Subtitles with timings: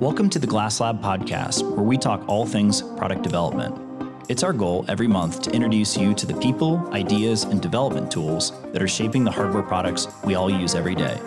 [0.00, 3.76] Welcome to the Glass Lab podcast, where we talk all things product development.
[4.30, 8.52] It's our goal every month to introduce you to the people, ideas, and development tools
[8.72, 11.20] that are shaping the hardware products we all use every day.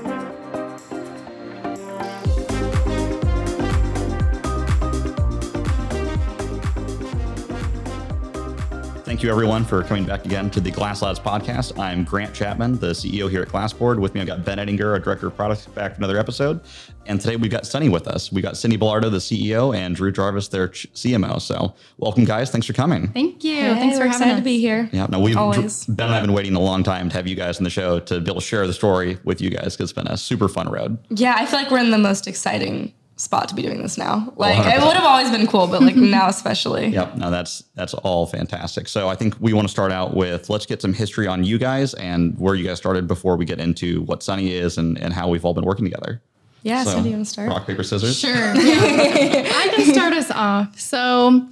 [9.24, 11.80] You, everyone, for coming back again to the Glass Labs podcast.
[11.80, 14.00] I'm Grant Chapman, the CEO here at Glassboard.
[14.00, 16.60] With me, I've got Ben Ettinger, our Director of Products, back for another episode.
[17.06, 18.34] And today we've got Sunny with us.
[18.34, 21.40] We've got Cindy Belardo, the CEO, and Drew Jarvis, their CMO.
[21.40, 22.52] So, welcome, guys.
[22.52, 23.14] Thanks for coming.
[23.14, 23.56] Thank you.
[23.56, 24.40] Hey, Thanks for having excited us.
[24.40, 24.90] to be here.
[24.92, 25.86] Yeah, no, we've Always.
[25.86, 27.70] Ben and I have been waiting a long time to have you guys on the
[27.70, 30.18] show to be able to share the story with you guys because it's been a
[30.18, 30.98] super fun road.
[31.10, 34.34] Yeah, I feel like we're in the most exciting spot to be doing this now.
[34.36, 34.78] Like 100%.
[34.78, 36.88] it would have always been cool, but like now especially.
[36.88, 38.88] Yep, no, that's that's all fantastic.
[38.88, 41.58] So I think we want to start out with let's get some history on you
[41.58, 45.14] guys and where you guys started before we get into what Sunny is and, and
[45.14, 46.22] how we've all been working together.
[46.64, 47.50] Yeah, so, do you want to start?
[47.50, 48.18] rock, paper, scissors.
[48.18, 48.34] Sure.
[48.34, 48.54] Yeah.
[48.56, 50.80] I can start us off.
[50.80, 51.46] So,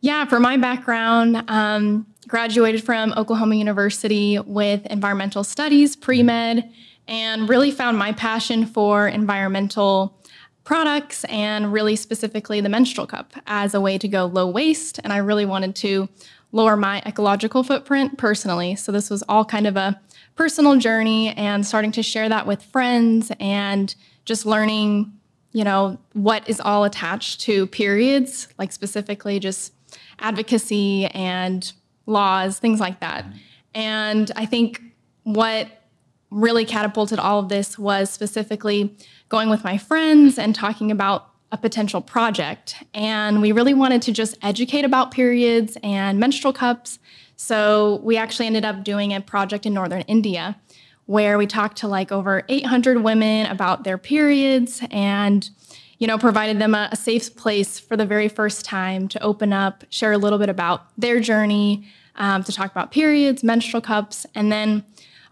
[0.00, 6.72] yeah, for my background, um, graduated from Oklahoma University with environmental studies, pre med,
[7.06, 10.18] and really found my passion for environmental
[10.64, 14.98] products and really specifically the menstrual cup as a way to go low waste.
[15.04, 16.08] And I really wanted to
[16.52, 18.76] lower my ecological footprint personally.
[18.76, 20.00] So, this was all kind of a
[20.36, 25.12] personal journey and starting to share that with friends and just learning
[25.54, 29.72] you know, what is all attached to periods, like specifically just
[30.18, 31.72] advocacy and
[32.06, 33.24] laws, things like that.
[33.24, 33.36] Mm-hmm.
[33.76, 34.82] And I think
[35.22, 35.68] what
[36.30, 38.96] really catapulted all of this was specifically
[39.28, 42.82] going with my friends and talking about a potential project.
[42.92, 46.98] And we really wanted to just educate about periods and menstrual cups.
[47.36, 50.56] So we actually ended up doing a project in northern India
[51.06, 55.48] where we talked to like over 800 women about their periods and
[55.98, 59.52] you know provided them a, a safe place for the very first time to open
[59.52, 61.86] up share a little bit about their journey
[62.16, 64.84] um, to talk about periods menstrual cups and then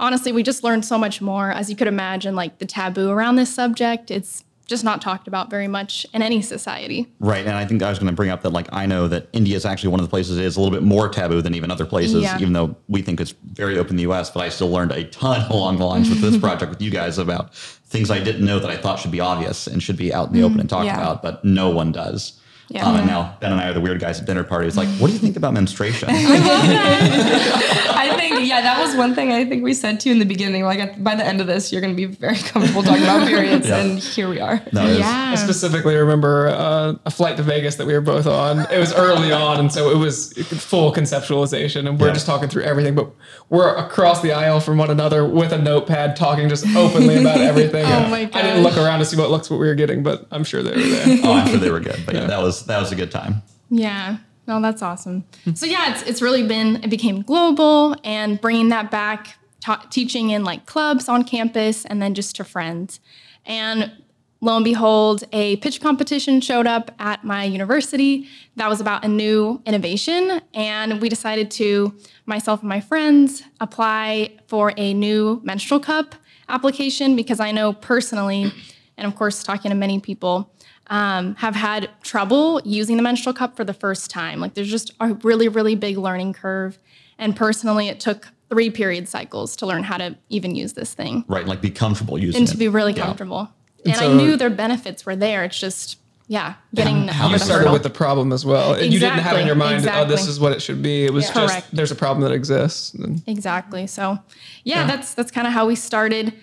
[0.02, 3.36] honestly we just learned so much more as you could imagine like the taboo around
[3.36, 7.44] this subject it's just not talked about very much in any society Right.
[7.46, 9.56] And I think I was going to bring up that, like, I know that India
[9.56, 11.70] is actually one of the places that is a little bit more taboo than even
[11.70, 12.38] other places, Yeah.
[12.38, 14.30] even though we think it's very open in the US.
[14.30, 17.18] But I still learned a ton along the lines with this project with you guys
[17.18, 20.28] about things I didn't know that I thought should be obvious and should be out
[20.28, 20.96] in the open mm, and talked yeah.
[20.96, 22.40] about, but no one does.
[22.72, 22.86] Yeah.
[22.86, 24.76] Um, and now Ben and I are the weird guys at dinner parties.
[24.78, 26.08] Like, what do you think about menstruation?
[26.10, 30.24] I think yeah, that was one thing I think we said to you in the
[30.24, 30.64] beginning.
[30.64, 33.28] Like at, by the end of this, you're going to be very comfortable talking about
[33.28, 33.78] periods, Yeah.
[33.80, 34.62] and here we are.
[34.72, 38.60] No, yeah I specifically remember uh, a flight to Vegas that we were both on.
[38.72, 42.14] It was early on, and so it was full conceptualization, and we're Yeah.
[42.14, 42.94] just talking through everything.
[42.94, 43.10] But
[43.50, 47.84] we're across the aisle from one another with a notepad, talking just openly about everything.
[47.84, 48.36] Oh my God.
[48.36, 50.62] I didn't look around to see what looks what we were getting, but I'm sure
[50.62, 51.18] they were there.
[51.24, 52.02] Oh, I'm sure they were good.
[52.06, 53.42] But yeah, that was that was a good time.
[53.70, 54.18] Yeah.
[54.46, 55.24] No, that's awesome.
[55.54, 60.30] So yeah, it's it's really been it became global and bringing that back, ta- teaching
[60.30, 63.00] in like clubs on campus and then just to friends.
[63.46, 63.92] And
[64.40, 69.08] lo and behold, a pitch competition showed up at my university that was about a
[69.08, 71.94] new innovation, and we decided to
[72.26, 76.16] myself and my friends apply for a new menstrual cup
[76.48, 78.52] application because I know personally,
[78.96, 80.52] and of course talking to many people
[80.92, 84.40] um, have had trouble using the menstrual cup for the first time.
[84.40, 86.78] Like there's just a really, really big learning curve.
[87.18, 91.24] And personally, it took three period cycles to learn how to even use this thing
[91.26, 91.46] Right.
[91.46, 92.52] Like, be comfortable using and it.
[92.52, 93.06] to be really Yeah.
[93.06, 93.48] comfortable.
[93.86, 95.44] And, I knew their benefits were there.
[95.44, 95.96] It's just,
[96.28, 97.72] yeah, getting how over You the started hurdle.
[97.72, 98.74] with the problem as well.
[98.74, 101.06] And You didn't have in your mind, Exactly, oh, this is what it should be.
[101.06, 101.34] It was Yeah.
[101.34, 101.66] just Correct.
[101.74, 102.92] there's a problem that exists.
[102.92, 103.86] And Exactly.
[103.86, 104.18] So,
[104.64, 106.34] yeah, that's that's kind of how we started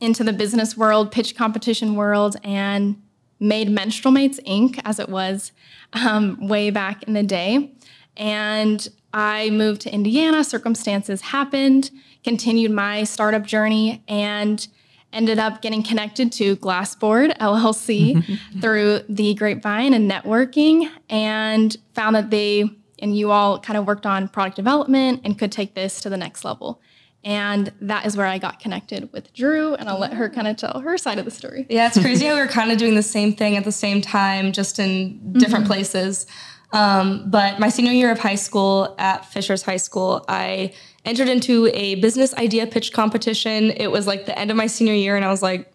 [0.00, 2.96] into the business world, pitch competition world, and
[3.38, 4.80] made Menstrual Mates Inc.
[4.84, 5.52] as it was
[5.92, 7.72] um, way back in the day.
[8.16, 10.44] And I moved to Indiana.
[10.44, 11.90] Circumstances happened.
[12.24, 14.66] Continued my startup journey and
[15.12, 22.30] ended up getting connected to Glassboard LLC through the grapevine and networking, and found that
[22.30, 22.68] they
[22.98, 26.16] and you all kind of worked on product development and could take this to the
[26.16, 26.80] next level.
[27.24, 30.56] And that is where I got connected with Drew, and I'll let her kind of
[30.56, 31.66] tell her side of the story.
[31.68, 34.00] Yeah, it's crazy how we were kind of doing the same thing at the same
[34.00, 36.26] time, just in different places.
[36.72, 40.72] Um, but my senior year of high school at Fishers High School, I
[41.04, 43.70] entered into a business idea pitch competition.
[43.70, 45.72] It was like the end of my senior year, and I was like,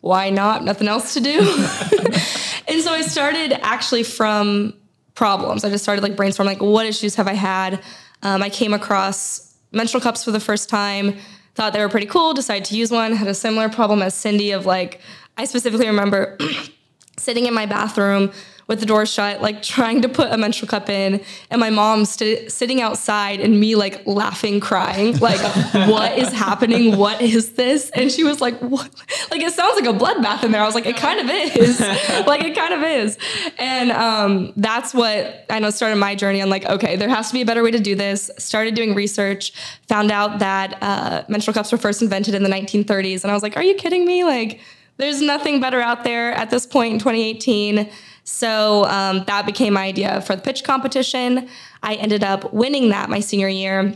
[0.00, 0.64] why not?
[0.64, 1.38] Nothing else to do.
[2.68, 4.74] and so I started actually from
[5.14, 5.64] problems.
[5.64, 7.80] I just started like brainstorming, like, what issues have I had?
[8.22, 11.16] Um, I came across menstrual cups for the first time,
[11.54, 14.52] thought they were pretty cool, decided to use one, had a similar problem as Cindy
[14.52, 15.00] of like,
[15.36, 16.38] I specifically remember
[17.18, 18.32] sitting in my bathroom
[18.66, 21.20] with the door shut, like trying to put a menstrual cup in,
[21.50, 25.40] and my mom st- sitting outside and me like laughing, crying, like,
[25.88, 26.96] what is happening?
[26.96, 27.90] What is this?
[27.90, 28.88] And she was like, what?
[29.30, 30.62] Like, it sounds like a bloodbath in there.
[30.62, 31.80] I was like, it kind of is.
[32.26, 33.18] like, it kind of is.
[33.58, 37.34] And um, that's what I know started my journey on like, okay, there has to
[37.34, 38.30] be a better way to do this.
[38.38, 39.52] Started doing research,
[39.88, 43.22] found out that uh, menstrual cups were first invented in the 1930s.
[43.22, 44.24] And I was like, are you kidding me?
[44.24, 44.60] Like,
[44.98, 47.90] there's nothing better out there at this point in 2018.
[48.24, 51.48] So um, that became my idea for the pitch competition.
[51.82, 53.94] I ended up winning that my senior year.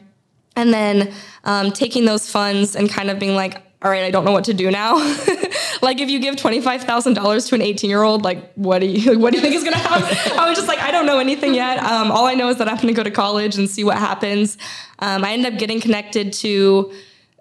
[0.56, 1.12] And then
[1.44, 4.44] um, taking those funds and kind of being like, all right, I don't know what
[4.44, 4.96] to do now.
[5.82, 8.80] like if you give twenty five thousand dollars to an eighteen year old, like what
[8.80, 10.38] do you what do you think is gonna happen?
[10.38, 11.78] I was just like, I don't know anything yet.
[11.78, 14.56] Um, all I know is that I'm gonna go to college and see what happens.
[14.98, 16.92] Um, I ended up getting connected to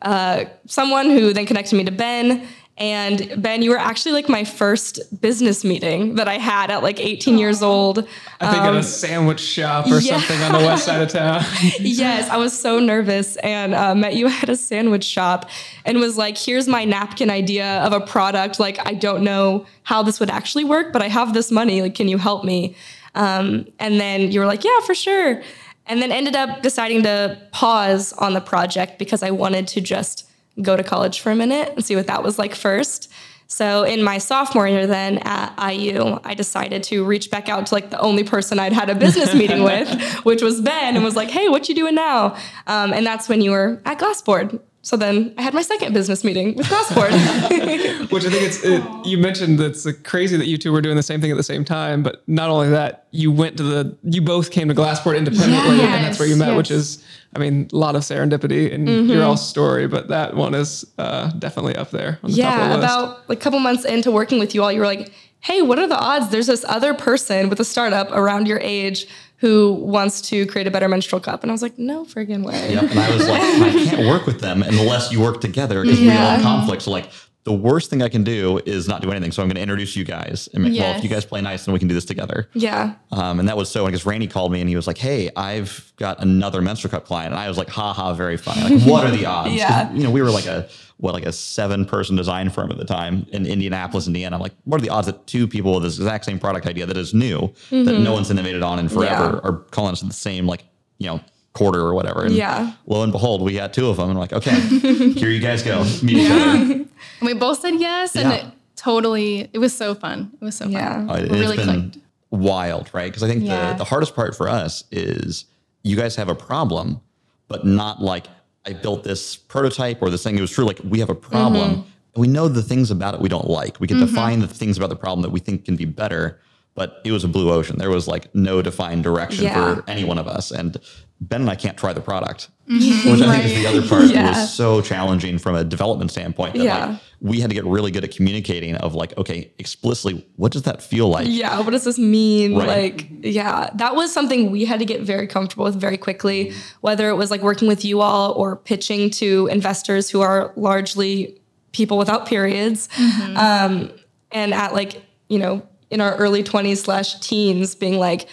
[0.01, 2.45] uh, someone who then connected me to Ben,
[2.77, 6.99] and Ben, you were actually like my first business meeting that I had at like
[6.99, 7.99] 18 years old.
[8.41, 10.19] I think um, at a sandwich shop or yeah.
[10.19, 11.41] something on the west side of town.
[11.79, 15.49] yes, I was so nervous and uh, met you at a sandwich shop
[15.85, 18.59] and was like, here's my napkin idea of a product.
[18.59, 21.81] Like, I don't know how this would actually work, but I have this money.
[21.81, 22.75] Like, can you help me?
[23.13, 25.41] Um, and then you were like, yeah, for sure.
[25.85, 30.24] And then ended up deciding to pause on the project because I wanted to just
[30.61, 33.11] go to college for a minute and see what that was like first.
[33.47, 37.75] So in my sophomore year then at IU, I decided to reach back out to
[37.75, 39.89] like the only person I'd had a business meeting with,
[40.25, 42.35] which was Ben, and was like, "Hey, what you doing now?"
[42.65, 44.59] Um, and that's when you were at Glassboard.
[44.85, 47.09] So then I had my second business meeting with Glassboard.
[48.11, 51.01] Which I think it's, it, you mentioned that's crazy that you two were doing the
[51.01, 54.21] same thing at the same time, but not only that, you went to the, you
[54.21, 56.57] both came to Glassboard independently yes, and that's where you met, yes.
[56.57, 57.03] which is,
[57.35, 59.09] I mean, a lot of serendipity in mm-hmm.
[59.09, 62.19] your all story, but that one is uh, definitely up there.
[62.21, 65.11] The yeah, about like a couple months into working with you all, you were like,
[65.41, 69.07] hey, what are the odds there's this other person with a startup around your age
[69.37, 71.43] who wants to create a better menstrual cup.
[71.43, 72.73] And I was like, no friggin' way.
[72.73, 72.83] Yep.
[72.83, 76.11] And I was like, I can't work with them unless you work together because yeah.
[76.11, 76.85] we all have conflicts.
[76.85, 77.11] So like
[77.45, 79.31] the worst thing I can do is not do anything.
[79.31, 80.49] So I'm going to introduce you guys.
[80.53, 80.81] And make, yes.
[80.81, 82.49] well, if you guys play nice, then we can do this together.
[82.53, 82.95] Yeah.
[83.11, 85.29] Um, and that was so, I guess Randy called me and he was like, Hey,
[85.35, 87.33] I've got another menstrual cup client.
[87.33, 88.77] And I was like, ha ha, very funny.
[88.77, 89.53] Like, what are the odds?
[89.53, 89.93] yeah.
[89.93, 92.85] You know, we were like a, what, like a seven person design firm at the
[92.85, 94.37] time in Indianapolis, Indiana.
[94.37, 96.87] I'm like, what are the odds that two people with this exact same product idea
[96.87, 97.83] that is new, mm-hmm.
[97.83, 99.47] that no one's innovated on in forever yeah.
[99.47, 100.63] are calling us the same, like,
[100.97, 101.21] you know,
[101.55, 102.23] quarter or whatever.
[102.23, 102.73] And yeah.
[102.85, 104.59] lo and behold, we had two of them and I'm like, okay,
[105.13, 105.83] here you guys go.
[106.03, 106.85] Meet each other.
[107.21, 108.15] And we both said yes.
[108.15, 108.35] And yeah.
[108.35, 110.31] it totally, it was so fun.
[110.41, 110.73] It was so fun.
[110.73, 111.07] Yeah.
[111.09, 111.97] Uh, it, really been clicked.
[112.29, 113.09] wild, right?
[113.09, 113.71] Because I think yeah.
[113.71, 115.45] the, the hardest part for us is
[115.83, 116.99] you guys have a problem,
[117.47, 118.27] but not like
[118.65, 120.37] I built this prototype or this thing.
[120.37, 120.65] It was true.
[120.65, 121.71] Like we have a problem.
[121.71, 121.81] Mm-hmm.
[122.15, 123.79] And we know the things about it we don't like.
[123.79, 124.07] We can mm-hmm.
[124.07, 126.39] define the things about the problem that we think can be better,
[126.73, 127.77] but it was a blue ocean.
[127.77, 129.75] There was like no defined direction yeah.
[129.75, 130.51] for any one of us.
[130.51, 130.77] And
[131.21, 133.11] Ben and I can't try the product, mm-hmm.
[133.11, 133.41] which I right.
[133.41, 134.23] think is the other part yeah.
[134.23, 136.55] that was so challenging from a development standpoint.
[136.55, 136.85] That yeah.
[136.85, 140.63] like we had to get really good at communicating of like, okay, explicitly, what does
[140.63, 141.27] that feel like?
[141.29, 142.57] Yeah, what does this mean?
[142.57, 142.67] Right.
[142.67, 147.09] Like, yeah, that was something we had to get very comfortable with very quickly, whether
[147.09, 151.41] it was like working with you all or pitching to investors who are largely
[151.71, 152.89] people without periods.
[152.89, 153.37] Mm-hmm.
[153.37, 153.91] Um,
[154.31, 158.27] and at like, you know, in our early 20s slash teens being like,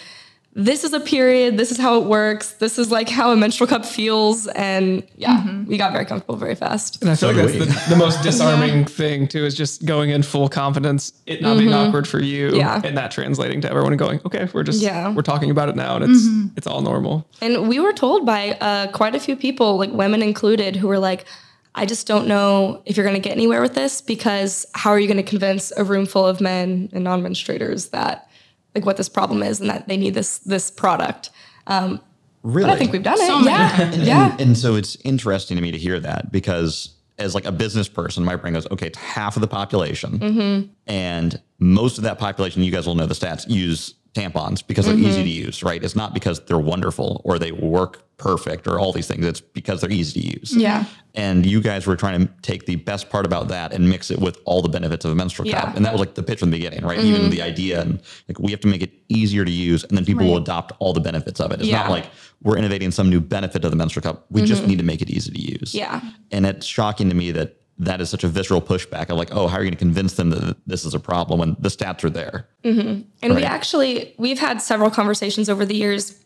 [0.55, 3.67] this is a period, this is how it works, this is like how a menstrual
[3.67, 4.45] cup feels.
[4.47, 5.65] And yeah, mm-hmm.
[5.65, 7.01] we got very comfortable very fast.
[7.01, 8.85] And I feel so like that's the, the, most disarming yeah.
[8.85, 11.59] thing too is just going in full confidence, it not mm-hmm.
[11.59, 12.81] being awkward for you, yeah.
[12.83, 15.11] and that translating to everyone and going, okay, we're just yeah.
[15.11, 16.47] we're talking about it now and it's mm-hmm.
[16.55, 17.27] it's all normal.
[17.41, 20.99] And we were told by uh, quite a few people, like women included, who were
[20.99, 21.25] like,
[21.73, 24.99] I just don't know if you're going to get anywhere with this because how are
[24.99, 28.29] you going to convince a room full of men and non-menstruators that
[28.75, 31.29] like what this problem is and that they need this this product.
[31.67, 32.01] Um,
[32.43, 33.45] really, I think we've done so it.
[33.45, 34.31] Yeah, and, yeah.
[34.31, 37.87] And, and, so it's interesting to me to hear that because as like a business
[37.87, 40.71] person, my brain goes, okay, it's half of the population, mm-hmm.
[40.87, 44.95] and most of that population, you guys will know the stats, use tampons because they're
[44.95, 45.05] mm-hmm.
[45.05, 45.83] easy to use, right?
[45.83, 49.25] It's not because they're wonderful or they work perfect or all these things.
[49.25, 50.55] It's because they're easy to use.
[50.55, 50.85] Yeah.
[51.15, 54.19] And you guys were trying to take the best part about that and mix it
[54.19, 55.61] with all the benefits of a menstrual yeah.
[55.61, 55.75] cup.
[55.75, 56.99] And that was like the pitch from the beginning, right?
[56.99, 57.07] Mm-hmm.
[57.07, 60.05] Even the idea and like we have to make it easier to use and then
[60.05, 60.29] people right.
[60.29, 61.59] will adopt all the benefits of it.
[61.59, 61.81] It's yeah.
[61.81, 62.05] not like
[62.43, 64.25] we're innovating some new benefit of the menstrual cup.
[64.29, 64.47] We mm-hmm.
[64.47, 65.73] just need to make it easy to use.
[65.73, 66.01] Yeah.
[66.31, 69.47] And it's shocking to me that that is such a visceral pushback of like, oh,
[69.47, 72.03] how are you going to convince them that this is a problem when the stats
[72.03, 72.47] are there?
[72.63, 72.79] Mm-hmm.
[72.81, 73.35] And right?
[73.35, 76.19] we actually we've had several conversations over the years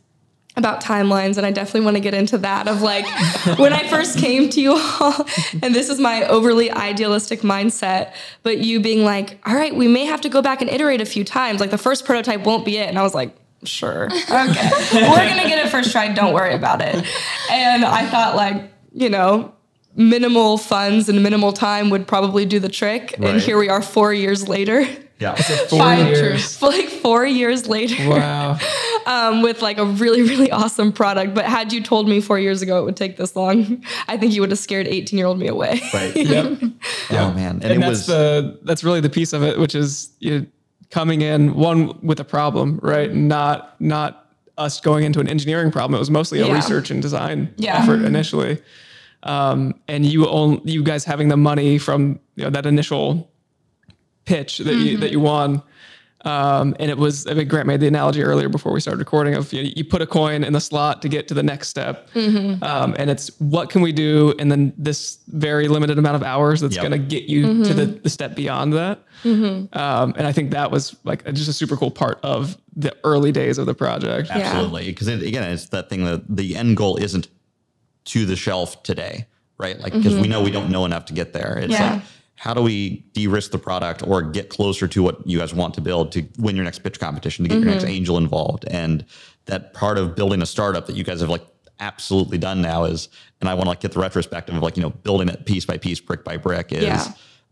[0.58, 3.06] about timelines and I definitely want to get into that of like
[3.60, 5.26] when I first came to you all
[5.62, 10.06] and this is my overly idealistic mindset but you being like all right we may
[10.06, 12.78] have to go back and iterate a few times like the first prototype won't be
[12.78, 16.34] it and I was like sure okay we're going to get it first try don't
[16.34, 17.06] worry about it
[17.52, 19.54] and I thought like you know
[19.98, 23.32] minimal funds and minimal time would probably do the trick Right.
[23.34, 24.88] and here we are 4 years later
[25.20, 25.34] Yeah.
[25.34, 26.62] Four Five years.
[26.62, 28.60] like 4 years later Wow.
[29.08, 31.34] um, with like a really, really awesome product.
[31.34, 34.34] But had you told me four years ago it would take this long, I think
[34.34, 35.82] you would have scared 18 year old me away.
[35.94, 36.16] Right.
[36.16, 36.60] Yep.
[37.12, 37.56] Oh man.
[37.56, 40.40] And, and it that's was the that's really the piece of it, which is you
[40.42, 40.46] know,
[40.92, 43.12] coming in one with a problem, right?
[43.14, 44.26] Not not
[44.60, 45.96] us going into an engineering problem.
[45.96, 46.54] It was mostly a Yeah.
[46.54, 47.78] research and design Yeah.
[47.82, 48.60] effort initially,
[49.24, 53.30] um, and you own you guys having the money from you know that initial
[54.26, 55.62] pitch that you that you won.
[56.26, 59.36] Um, and it was, I mean, Grant made the analogy earlier before we started recording
[59.36, 61.70] of you, know, you put a coin in the slot to get to the next
[61.70, 62.10] step.
[62.16, 64.34] Um, and it's what can we do?
[64.38, 66.82] And then this very limited amount of hours that's Yep.
[66.86, 69.00] going to get you to the, the step beyond that.
[69.24, 73.32] Um, and I think that was like just a super cool part of the early
[73.32, 74.30] days of the project.
[74.30, 74.88] Absolutely.
[74.88, 77.28] Because it, again, it's that thing that the end goal isn't
[78.08, 79.80] to the shelf today, right?
[79.80, 81.58] Like, because we know we don't know enough to get there.
[81.60, 81.94] It's Yeah.
[81.94, 82.02] like,
[82.36, 85.82] how do we de-risk the product or get closer to what you guys want to
[85.82, 88.66] build to win your next pitch competition, to get your next angel involved?
[88.66, 89.06] And
[89.46, 91.46] that part of building a startup that you guys have like
[91.80, 93.10] absolutely done now is,
[93.42, 95.66] and I want to like get the retrospective of like, you know, building it piece
[95.66, 97.08] by piece, brick by brick is, Yeah.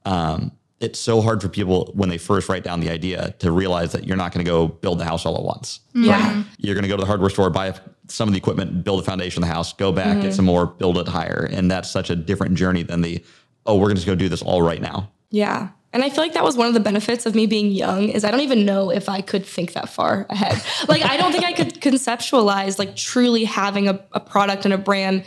[0.05, 3.93] um, it's so hard for people when they first write down the idea to realize
[3.93, 5.79] that you're not going to go build the house all at once.
[5.93, 6.43] Yeah.
[6.57, 7.73] You're going to go to the hardware store, buy
[8.07, 10.21] some of the equipment, build a foundation of the house, go back, Mm-hmm.
[10.21, 11.47] get some more, build it higher.
[11.49, 13.23] And that's such a different journey than the,
[13.65, 15.11] oh, we're going to just go do this all right now.
[15.31, 15.69] Yeah.
[15.93, 18.25] And I feel like that was one of the benefits of me being young is
[18.25, 20.61] I don't even know if I could think that far ahead.
[20.89, 24.77] like I don't think I could conceptualize like truly having a, a product and a
[24.77, 25.23] brand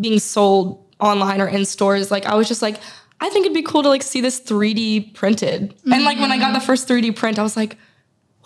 [0.00, 2.12] being sold online or in stores.
[2.12, 2.76] Like I was just like,
[3.24, 5.74] I think it'd be cool to like see this 3D printed.
[5.90, 6.66] And like when I got the mm.
[6.66, 7.78] first 3D print, I was like,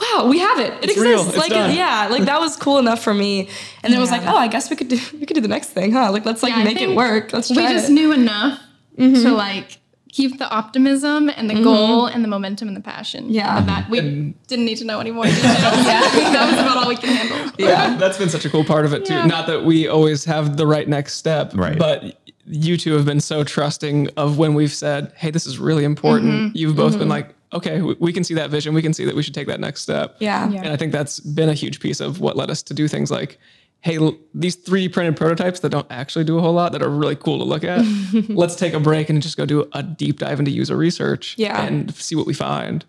[0.01, 0.73] wow, we have it.
[0.85, 1.21] It It's real.
[1.21, 1.29] exists.
[1.31, 1.75] It's like done.
[1.75, 3.49] yeah, like that was cool enough for me.
[3.83, 5.49] And then it was like, oh, I guess we could do we could do the
[5.49, 6.13] next thing, huh?
[6.13, 7.33] Like let's like Yeah, make it work.
[7.33, 7.93] Let's try we just it.
[7.93, 8.61] knew enough
[8.97, 9.33] to mm-hmm.
[9.33, 9.79] like
[10.11, 11.65] keep the optimism and the mm-hmm.
[11.65, 13.29] goal and the momentum and the passion.
[13.31, 13.59] Yeah.
[13.59, 14.01] Of that we
[14.47, 15.45] didn't need to know any more details.
[15.45, 16.01] yeah.
[16.01, 17.53] that was about all we can handle.
[17.59, 19.15] yeah, that's been such a cool part of it too.
[19.15, 19.27] Yeah.
[19.27, 21.79] Not that we always have the right next step, Right.
[21.79, 22.18] but
[22.51, 26.57] you two have been so trusting of when we've said, "Hey, this is really important."
[26.57, 28.75] You've both been like, "Okay, we, we can see that vision.
[28.75, 30.49] We can see that we should take that next step." Yeah.
[30.51, 30.63] Yeah.
[30.63, 33.11] and I think that's been a huge piece of what led us to do things
[33.11, 33.39] like.
[33.81, 36.89] Hey, l- these 3D printed prototypes that don't actually do a whole lot that are
[36.91, 37.85] really cool to look at.
[38.29, 41.63] let's take a break and just go do a deep dive into user research Yeah.
[41.63, 42.85] and see what we find.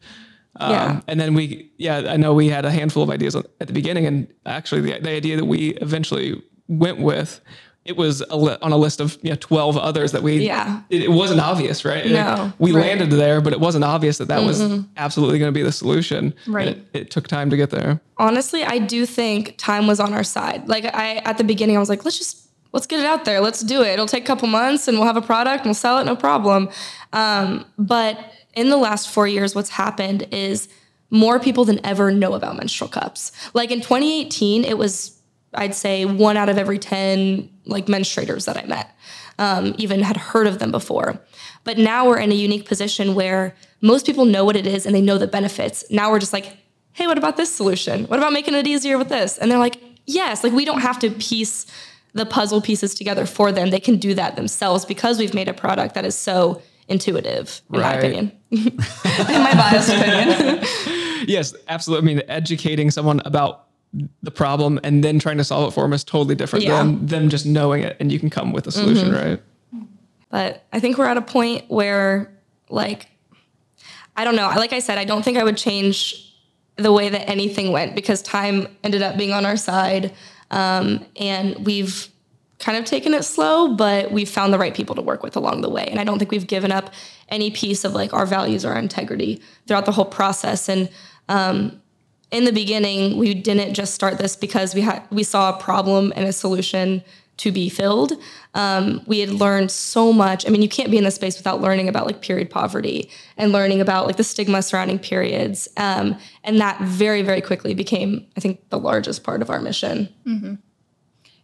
[0.55, 1.01] Um, Yeah.
[1.07, 4.07] And then we, yeah, I know we had a handful of ideas at the beginning,
[4.07, 7.39] and actually the, the idea that we eventually went with,
[7.89, 10.81] it was a li- on a list of you know, 12 others that we, Yeah.
[10.91, 12.05] it, it wasn't obvious, right?
[12.05, 12.85] No, we right.
[12.85, 14.61] landed there, but it wasn't obvious that that was
[14.95, 16.35] absolutely going to be the solution.
[16.45, 16.67] Right.
[16.67, 17.99] It, it took time to get there.
[18.17, 20.67] honestly, I do think time was on our side.
[20.67, 23.41] Like I at the beginning, I was like, let's just let's get it out there.
[23.41, 23.87] Let's do it.
[23.87, 26.15] It'll take a couple months and we'll have a product and we'll sell it, no
[26.15, 26.69] problem.
[27.11, 28.19] Um, but
[28.53, 30.69] in the last four years, what's happened is
[31.09, 33.31] more people than ever know about menstrual cups.
[33.55, 35.18] Like in 2018, it was
[35.53, 38.95] I'd say one out of every 10 like menstruators that I met
[39.39, 41.19] um, even had heard of them before.
[41.63, 44.93] But now we're in a unique position where most people know what it is and
[44.95, 45.83] they know the benefits.
[45.89, 46.57] Now we're just like,
[46.93, 48.05] hey, what about this solution?
[48.05, 49.37] What about making it easier with this?
[49.37, 51.65] And they're like, yes, like we don't have to piece
[52.13, 53.69] the puzzle pieces together for them.
[53.69, 57.79] They can do that themselves because we've made a product that is so intuitive, in
[57.81, 57.99] my Right.
[58.03, 58.31] opinion.
[58.51, 60.63] in my biased opinion.
[61.27, 62.11] Yes, absolutely.
[62.11, 63.67] I mean, educating someone about
[64.21, 66.77] the problem and then trying to solve it for them is totally different Yeah.
[66.77, 69.41] than them just knowing it and you can come with a solution, right?
[70.29, 72.31] But I think we're at a point where,
[72.69, 73.07] like,
[74.15, 74.47] I don't know.
[74.55, 76.25] Like I said, I don't think I would change
[76.75, 80.13] the way that anything went because time ended up being on our side.
[80.51, 82.07] Um, and we've
[82.59, 85.61] kind of taken it slow, but we've found the right people to work with along
[85.61, 85.85] the way.
[85.85, 86.93] And I don't think we've given up
[87.29, 90.67] any piece of like our values or our integrity throughout the whole process.
[90.69, 90.89] And
[91.27, 91.81] um,
[92.31, 96.13] in the beginning, we didn't just start this because we had we saw a problem
[96.15, 97.03] and a solution
[97.37, 98.13] to be filled.
[98.53, 100.45] Um, we had learned so much.
[100.45, 103.53] I mean, you can't be in this space without learning about like period poverty and
[103.53, 105.69] learning about like the stigma surrounding periods.
[105.77, 110.09] Um, and that very, very quickly became, I think, the largest part of our mission.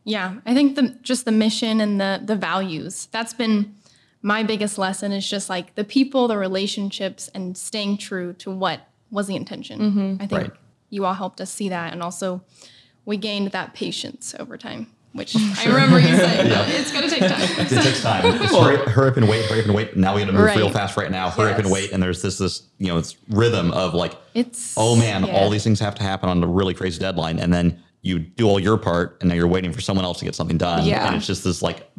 [0.04, 3.08] Yeah, I think the just the mission and the the values.
[3.12, 3.74] That's been
[4.22, 8.82] my biggest lesson is just like the people, the relationships, and staying true to what
[9.10, 10.18] was the intention.
[10.22, 10.52] I think Right.
[10.96, 12.42] You all helped us see that, and also
[13.04, 16.66] we gained that patience over time, which I remember you saying yeah.
[16.68, 17.42] it's going to take time.
[17.66, 18.24] it takes time.
[18.38, 19.96] hurry, hurry, up and wait, hurry up and wait.
[19.98, 20.58] Now we got to move right.
[20.58, 21.30] real fast right now.
[21.30, 21.60] Hurry yes.
[21.60, 21.92] up and wait.
[21.92, 25.36] And there's this, this, you know, it's rhythm of like, it's, oh man, yeah.
[25.36, 27.40] all these things have to happen on a really crazy deadline.
[27.40, 30.26] And then you do all your part and now you're waiting for someone else to
[30.26, 30.86] get something done.
[30.86, 31.08] Yeah.
[31.08, 31.92] And it's just this like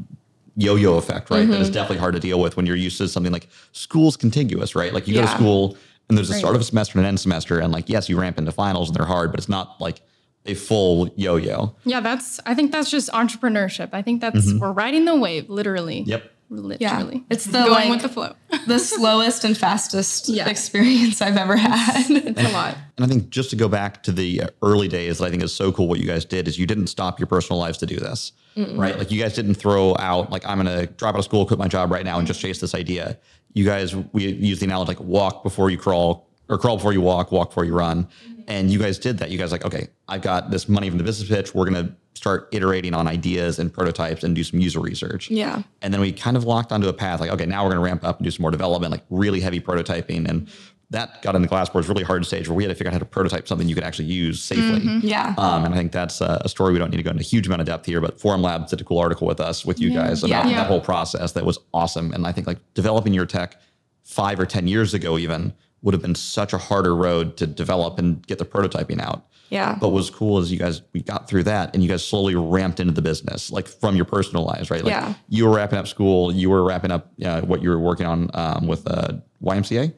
[0.57, 1.43] yo-yo effect, right?
[1.43, 1.51] Mm-hmm.
[1.53, 4.75] That is definitely hard to deal with when you're used to something like school's contiguous,
[4.75, 4.93] right?
[4.93, 5.23] Like you yeah.
[5.23, 5.77] go to school
[6.09, 6.39] and there's a right.
[6.39, 8.89] start of a semester and an end semester, and like yes, you ramp into finals
[8.89, 10.01] and they're hard, but it's not like
[10.47, 11.75] a full yo-yo.
[11.85, 13.91] Yeah, that's I think that's just entrepreneurship.
[13.93, 14.59] I think that's mm-hmm.
[14.59, 16.03] we're riding the wave, literally.
[16.03, 16.33] Yep.
[16.49, 16.77] Literally.
[16.81, 17.25] Yeah.
[17.29, 18.35] It's the going like, with the flow.
[18.69, 20.49] the slowest and fastest yeah.
[20.49, 22.07] experience I've ever had.
[22.09, 22.77] It's a lot.
[22.97, 25.53] And I think just to go back to the early days that I think is
[25.53, 27.97] so cool what you guys did is you didn't stop your personal lives to do
[27.97, 28.33] this.
[28.57, 28.79] Mm-mm.
[28.79, 28.97] Right?
[28.97, 31.59] Like you guys didn't throw out like I'm going to drop out of school, quit
[31.59, 33.19] my job right now and just chase this idea.
[33.53, 37.01] You guys we use the analogy like walk before you crawl, or crawl before you
[37.01, 38.05] walk, walk before you run.
[38.05, 38.43] Mm-hmm.
[38.49, 39.31] And you guys did that.
[39.31, 41.55] You guys like, okay, I've got this money from the business pitch.
[41.55, 45.31] We're gonna start iterating on ideas and prototypes and do some user research.
[45.31, 45.63] Yeah.
[45.83, 48.05] And then we kind of locked onto a path like, okay, now we're gonna ramp
[48.05, 50.29] up and do some more development, like really heavy prototyping.
[50.29, 50.49] And
[50.91, 52.93] that got in the into Glassboard's really hard stage where we had to figure out
[52.93, 54.81] how to prototype something you could actually use safely.
[54.81, 55.07] Mm-hmm.
[55.07, 55.35] Yeah.
[55.37, 57.27] Um, and I think that's a, a, story we don't need to go into a
[57.27, 59.91] huge amount of depth here, but Formlabs did a cool article with us, with you
[59.91, 60.07] yeah.
[60.07, 60.57] guys about yeah.
[60.57, 62.13] that whole process that was awesome.
[62.13, 63.61] And I think like developing your tech
[64.05, 65.53] five or 10 years ago, even
[65.83, 69.27] would have been such a harder road to develop and get the prototyping out.
[69.51, 69.77] Yeah.
[69.81, 72.81] But what's cool is you guys we got through that and you guys slowly ramped
[72.81, 74.83] into the business, like from your personal lives, right?
[74.83, 75.15] Like yeah.
[75.29, 78.31] you were wrapping up school, you were wrapping up uh, what you were working on
[78.35, 79.93] um, with uh, YMCA.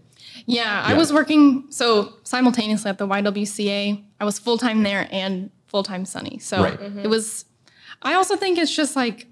[0.49, 4.02] Yeah, yeah, I was working so simultaneously at the YWCA.
[4.19, 6.38] I was full time there and full time Sunny.
[6.38, 6.81] So right.
[6.81, 7.00] mm-hmm.
[7.00, 7.45] it was.
[8.00, 9.26] I also think it's just like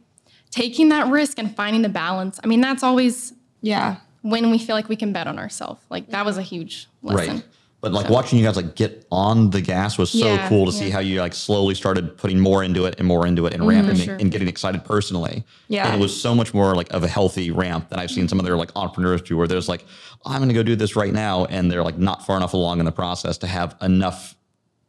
[0.50, 2.38] taking that risk and finding the balance.
[2.44, 3.32] I mean, that's always
[3.62, 5.80] yeah when we feel like we can bet on ourselves.
[5.88, 7.37] Like that was a huge lesson.
[7.37, 7.44] Right.
[7.87, 8.12] But like so.
[8.14, 10.78] watching you guys like get on the gas was so yeah, cool to yeah.
[10.78, 13.62] see how you like slowly started putting more into it and more into it and
[13.62, 14.16] mm, ramping sure.
[14.16, 15.45] and getting excited personally.
[15.69, 15.87] Yeah.
[15.87, 18.40] And it was so much more like of a healthy ramp than I've seen some
[18.40, 19.85] other like entrepreneurs do where there's like,
[20.25, 21.45] I'm gonna go do this right now.
[21.45, 24.35] And they're like not far enough along in the process to have enough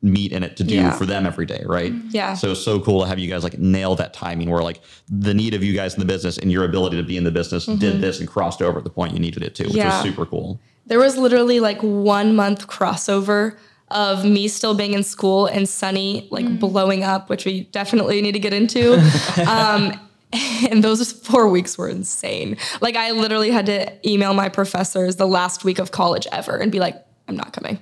[0.01, 0.92] meat in it to do yeah.
[0.92, 1.94] for them every day, right?
[1.94, 2.10] Mm-hmm.
[2.14, 2.33] Yeah.
[2.33, 5.36] So it's so cool to have you guys like nail that timing where like the
[5.36, 7.68] need of you guys in the business and your ability to be in the business
[7.68, 7.77] mm-hmm.
[7.77, 9.96] did this and crossed over at the point you needed it to, which yeah.
[9.96, 10.60] was super cool.
[10.87, 13.57] There was literally like one month crossover
[13.89, 16.59] of me still being in school and Sunny like mm.
[16.59, 18.93] blowing up, which we definitely need to get into.
[19.47, 19.93] um,
[20.69, 22.57] and those four weeks were insane.
[22.81, 26.71] Like I literally had to email my professors the last week of college ever and
[26.71, 26.95] be like,
[27.27, 27.79] I'm not coming.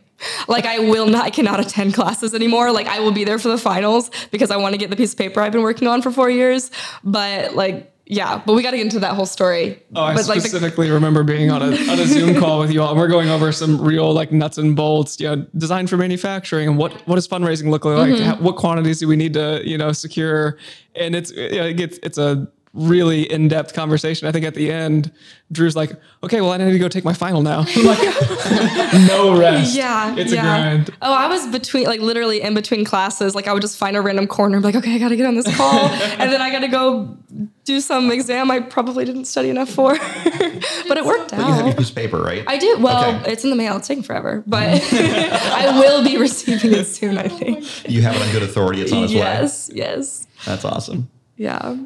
[0.47, 2.71] Like I will not, I cannot attend classes anymore.
[2.71, 5.13] Like I will be there for the finals because I want to get the piece
[5.13, 6.71] of paper I've been working on for four years.
[7.03, 9.81] But like, yeah, but we got to get into that whole story.
[9.95, 12.71] Oh, I but specifically like the, remember being on a, on a Zoom call with
[12.71, 12.91] you all.
[12.91, 16.67] And we're going over some real like nuts and bolts, you know, design for manufacturing
[16.67, 18.11] and what what does fundraising look like?
[18.11, 18.23] Mm-hmm.
[18.23, 20.57] How, what quantities do we need to you know secure?
[20.95, 24.27] And it's you know, it gets it's a really in-depth conversation.
[24.27, 25.11] I think at the end,
[25.51, 25.91] Drew's like,
[26.23, 27.99] "Okay, well, I need to go take my final now." like,
[29.07, 29.75] no rest.
[29.75, 30.41] Yeah, it's yeah.
[30.41, 30.89] a grind.
[31.01, 33.33] Oh, I was between, like, literally in between classes.
[33.33, 35.15] Like, I would just find a random corner, and be like, "Okay, I got to
[35.15, 37.17] get on this call," and then I got to go
[37.63, 41.47] do some exam I probably didn't study enough for, but it worked but out.
[41.47, 42.43] You have your piece of paper, right?
[42.45, 42.77] I do.
[42.79, 43.31] Well, okay.
[43.31, 43.77] it's in the mail.
[43.77, 45.33] It's taking forever, but mm-hmm.
[45.33, 47.17] I will be receiving it soon.
[47.17, 48.81] I think you have it on good authority.
[48.81, 49.75] It's on its yes, way.
[49.75, 50.27] Yes.
[50.27, 50.27] Yes.
[50.45, 51.09] That's awesome.
[51.37, 51.77] Yeah.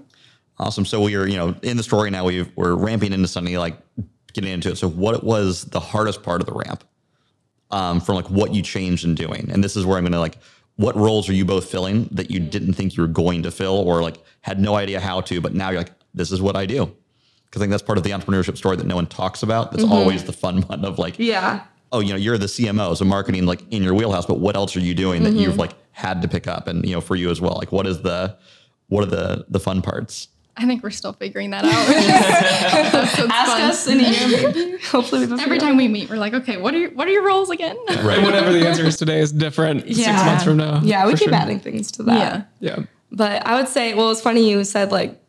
[0.60, 0.86] Awesome.
[0.86, 2.26] So we are, you know, in the story now.
[2.26, 3.78] We we're ramping into something like
[4.34, 4.78] getting into it.
[4.78, 6.84] So what was the hardest part of the ramp
[7.72, 9.50] um, from like what you changed in doing?
[9.52, 10.38] And this is where I'm going to like,
[10.76, 13.76] what roles are you both filling that you didn't think you were going to fill
[13.76, 16.66] or like had no idea how to, but now you're like, this is what I
[16.66, 16.96] do.
[17.46, 19.72] Because I think that's part of the entrepreneurship story that no one talks about.
[19.72, 19.94] That's mm-hmm.
[19.94, 21.66] always the fun one of like, yeah.
[21.92, 24.76] Oh, you know, you're the CMO, so marketing like in your wheelhouse, but what else
[24.76, 25.40] are you doing that mm-hmm.
[25.40, 26.68] you've like had to pick up?
[26.68, 28.38] And you know, for you as well, like what is the
[28.88, 30.28] what are the the fun parts?
[30.60, 31.72] I think we're still figuring that out.
[33.32, 33.62] Ask fun.
[33.62, 34.84] us in a year, maybe.
[34.86, 37.26] Hopefully, we every time we meet, we're like, okay, what are your, what are your
[37.26, 37.78] roles again?
[37.88, 38.22] Right.
[38.22, 40.16] whatever the answer is today is different yeah.
[40.16, 40.82] six months from now.
[40.84, 41.34] Yeah, we keep sure.
[41.34, 42.50] adding things to that.
[42.60, 42.78] Yeah.
[42.78, 42.86] Yeah.
[43.12, 45.20] But I would say, well, it's funny you said like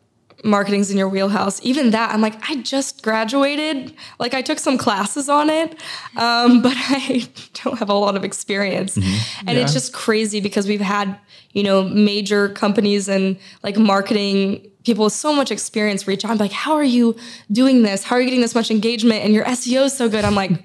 [0.43, 1.63] marketing's in your wheelhouse.
[1.63, 3.93] Even that, I'm like, I just graduated.
[4.19, 5.73] Like, I took some classes on it,
[6.17, 7.27] um, but I
[7.63, 8.97] don't have a lot of experience.
[8.97, 9.47] Mm-hmm.
[9.47, 9.63] And yeah.
[9.63, 11.17] it's just crazy because we've had,
[11.53, 16.31] you know, major companies and like marketing people with so much experience reach out.
[16.31, 17.15] I'm like, how are you
[17.51, 18.03] doing this?
[18.03, 19.23] How are you getting this much engagement?
[19.23, 20.25] And your SEO is so good.
[20.25, 20.51] I'm like,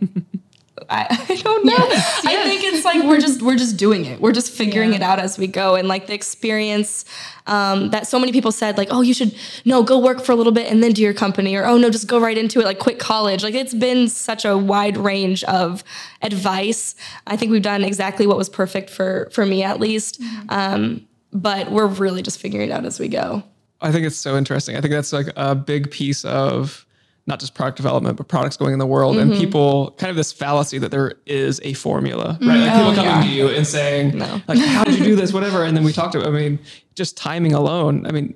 [0.89, 1.73] I, I, don't know.
[1.73, 2.27] Yes, yes.
[2.27, 4.21] I think it's like we're just we're just doing it.
[4.21, 4.97] We're just figuring yeah.
[4.97, 5.75] it out as we go.
[5.75, 7.05] And like the experience
[7.47, 10.35] um, that so many people said, like, oh, you should no go work for a
[10.35, 12.65] little bit and then do your company, or oh no, just go right into it,
[12.65, 13.43] like quit college.
[13.43, 15.83] Like it's been such a wide range of
[16.23, 16.95] advice.
[17.27, 20.21] I think we've done exactly what was perfect for for me at least.
[20.21, 20.47] Mm-hmm.
[20.51, 23.43] Um, but we're really just figuring it out as we go.
[23.81, 24.77] I think it's so interesting.
[24.77, 26.85] I think that's like a big piece of
[27.29, 29.33] not just product development, but products going in the world Mm-hmm.
[29.33, 32.57] and people kind of this fallacy that there is a formula, right?
[32.59, 33.23] Like people Oh, coming yeah.
[33.23, 34.41] to you and saying, No.
[34.47, 35.33] like, how did you do this?
[35.39, 35.65] Whatever.
[35.65, 36.59] And then we talked about, I mean,
[36.95, 38.07] just timing alone.
[38.07, 38.35] I mean,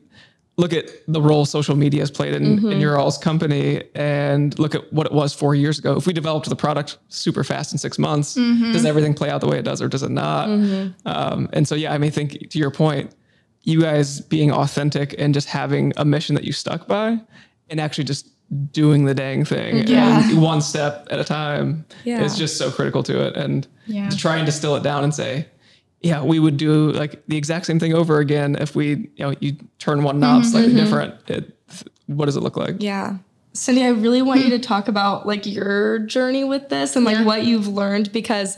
[0.56, 2.72] look at the role social media has played in, Mm-hmm.
[2.72, 5.96] in your all's company and look at what it was four years ago.
[5.96, 8.72] If we developed the product super fast in six months, Mm-hmm.
[8.72, 10.48] does everything play out the way it does or does it not?
[11.06, 13.14] Um, and so, yeah, I mean, think to your point,
[13.62, 17.18] you guys being authentic and just having a mission that you stuck by
[17.68, 18.28] and actually just
[18.72, 20.28] doing the dang thing Yeah.
[20.28, 22.22] and one step at a time Yeah.
[22.22, 23.36] is just so critical to it.
[23.36, 24.08] And Yeah.
[24.08, 25.46] to try and distill it down and say,
[26.02, 29.34] yeah, we would do like the exact same thing over again if we, you know,
[29.40, 30.78] you turn one knob mm-hmm, slightly mm-hmm.
[30.78, 31.14] different.
[31.28, 31.56] It,
[32.06, 32.76] what does it look like?
[32.78, 33.18] Yeah.
[33.52, 34.62] Cindy, I really want you to hmm.
[34.62, 37.24] talk about like your journey with this and like Yeah.
[37.24, 38.56] what you've learned because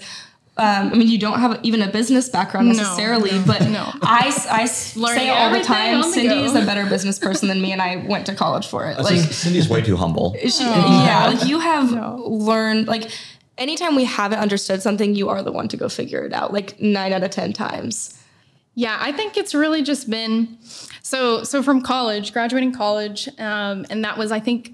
[0.59, 3.91] um, I mean, you don't have even a business background No, necessarily, no, but no.
[4.03, 6.45] I, s- I s- Learning say all the time, the Cindy go.
[6.45, 8.99] is a better business person than me, and I went to college for it.
[8.99, 10.35] Like, Cindy's- Cindy's way too humble.
[10.47, 13.11] she, yeah, like you have learned, like,
[13.57, 16.79] anytime we haven't understood something, you are the one to go figure it out, like
[16.81, 18.19] nine out of 10 times.
[18.75, 20.59] Yeah, I think it's really just been
[21.03, 24.73] so so from college, graduating college, um, and that was I think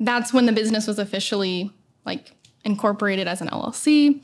[0.00, 1.70] that's when the business was officially
[2.06, 2.32] like
[2.64, 4.22] incorporated as an LLC.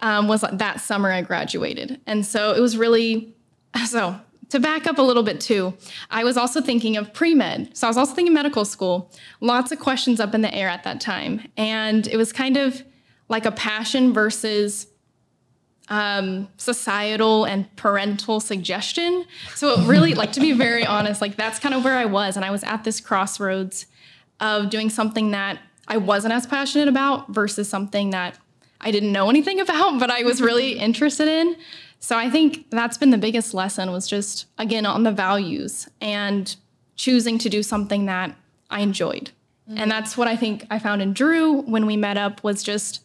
[0.00, 3.34] Um, was that summer I graduated, and so it was really
[3.86, 4.18] so.
[4.50, 5.74] To back up a little bit too,
[6.10, 7.76] I was also thinking of pre med.
[7.76, 9.10] So I was also thinking medical school.
[9.40, 11.48] Lots of questions up in the air at that time.
[11.56, 12.84] And it was kind of
[13.28, 14.86] like a passion versus
[15.88, 19.24] um, societal and parental suggestion.
[19.54, 22.36] So it really, like to be very honest, like that's kind of where I was,
[22.36, 23.86] and I was at this crossroads
[24.40, 28.38] of doing something that I wasn't as passionate about versus something that
[28.80, 31.56] I didn't know anything about, but I was really interested in.
[32.00, 36.54] So I think that's been the biggest lesson was just again on the values and
[36.96, 38.36] choosing to do something that
[38.70, 39.30] I enjoyed.
[39.68, 39.78] Mm-hmm.
[39.78, 43.00] And that's what I think I found in Drew when we met up was just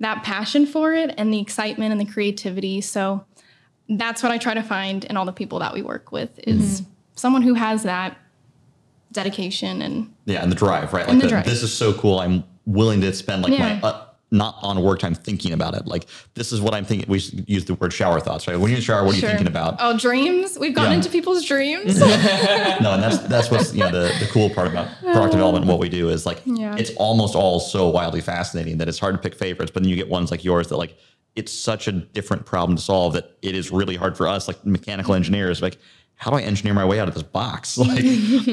[0.00, 2.80] that passion for it and the excitement and the creativity.
[2.80, 3.24] So
[3.88, 6.80] that's what I try to find in all the people that we work with is
[6.80, 6.90] mm-hmm.
[7.14, 8.16] someone who has that
[9.14, 11.08] dedication and Yeah, and the drive, right?
[11.08, 11.44] Like the the- drive.
[11.46, 12.20] this is so cool.
[12.20, 13.78] I'm willing to spend like Yeah.
[13.82, 14.00] my uh,
[14.30, 15.86] not on work time thinking about it.
[15.86, 17.08] Like this is what I'm thinking.
[17.08, 18.56] We use the word shower thoughts, right?
[18.58, 19.76] When the shower, what are you thinking about?
[19.78, 20.58] Oh, dreams.
[20.58, 20.96] We've gotten Yeah.
[20.98, 21.98] into people's dreams.
[22.00, 25.64] No, and that's that's what's you know the the cool part about product development.
[25.64, 26.74] and What we do is like Yeah.
[26.76, 29.70] it's almost all so wildly fascinating that it's hard to pick favorites.
[29.72, 30.96] But then you get ones like yours that like
[31.36, 34.64] it's such a different problem to solve that it is really hard for us like
[34.66, 35.78] mechanical engineers like.
[36.24, 37.76] How do I engineer my way out of this box?
[37.84, 38.02] Like,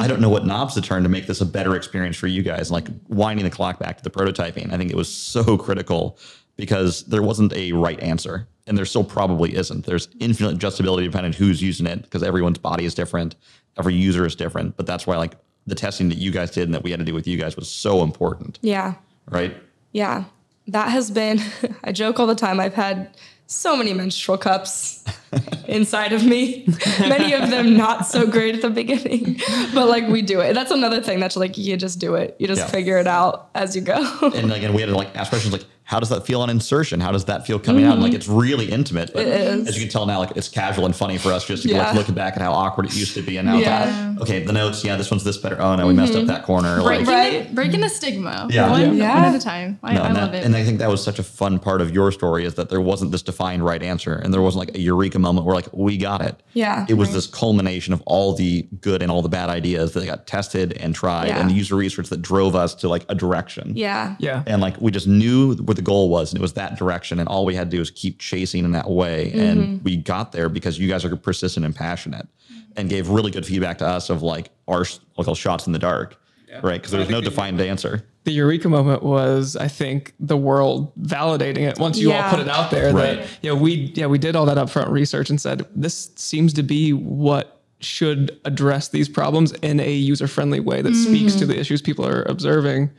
[0.02, 2.42] I don't know what knobs to turn to make this a better experience for you
[2.44, 2.70] guys.
[2.70, 6.18] Like, winding the clock back to the prototyping, I think it was so critical
[6.58, 9.86] because there wasn't a right answer, and there still probably isn't.
[9.86, 13.36] There's infinite adjustability depending on who's using it because everyone's body is different,
[13.80, 14.76] every user is different.
[14.76, 17.06] But that's why like the testing that you guys did and that we had to
[17.06, 18.96] do with you guys was so important, Yeah.
[19.30, 19.56] right?
[19.94, 20.26] Yeah.
[20.68, 21.40] That has been,
[21.86, 22.60] I joke all the time.
[22.60, 23.16] I've had
[23.48, 25.06] so many menstrual cups
[25.68, 26.66] inside of me.
[27.00, 29.40] Many of them not so great at the beginning,
[29.74, 30.54] but like we do it.
[30.54, 32.36] That's another thing that's like you just do it.
[32.40, 32.68] You just Yeah.
[32.68, 34.02] figure it out as you go.
[34.36, 37.02] And again, we had to like ask questions like, how does that feel on insertion?
[37.02, 37.94] How does that feel coming out?
[37.94, 38.16] And like, mm-hmm.
[38.18, 39.12] it's really intimate.
[39.14, 39.68] But is.
[39.68, 41.88] as you can tell now, like it's casual and funny for us just to Yeah.
[41.88, 43.36] like looking back at how awkward it used to be.
[43.36, 44.14] And now, Yeah.
[44.14, 45.62] like, okay, the notes, yeah, this one's this better.
[45.62, 46.28] Oh no, we messed up mm-hmm.
[46.28, 46.82] that corner.
[46.82, 47.50] Like, breaking, Right.
[47.50, 48.48] the, breaking the stigma.
[48.50, 48.70] Yeah.
[48.70, 49.16] One, Yeah.
[49.16, 49.80] one at a time.
[49.84, 50.46] I, No, I and, love that, it.
[50.46, 52.80] and I think that was such a fun part of your story is that there
[52.80, 55.98] wasn't this defined right answer and there wasn't like a eureka moment where like we
[55.98, 56.42] got it.
[56.54, 56.86] Yeah.
[56.90, 60.28] It was this culmination of all the good and all the bad ideas that got
[60.28, 61.40] tested and tried Yeah.
[61.40, 63.74] and the user research that drove us to like a direction.
[63.76, 64.16] yeah.
[64.20, 64.44] Yeah.
[64.46, 67.28] And like we just knew what the goal was and it was that direction and
[67.28, 69.32] all we had to do was keep chasing in that way.
[69.34, 69.84] And mm-hmm.
[69.84, 72.62] we got there because you guys are persistent and passionate mm-hmm.
[72.78, 74.86] and gave really good feedback to us of like our
[75.18, 76.18] local shots in the dark.
[76.62, 76.82] Right.
[76.82, 78.06] Because there was no defined answer.
[78.24, 82.26] The eureka moment was i think the world validating it once you Yeah.
[82.26, 83.18] all put it out there Right.
[83.20, 86.54] that you know we yeah we did all that upfront research and said this seems
[86.54, 91.46] to be what should address these problems in a user friendly way that speaks to
[91.48, 91.60] the mm.
[91.60, 92.92] issues people are observing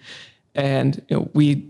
[0.57, 1.69] and you know we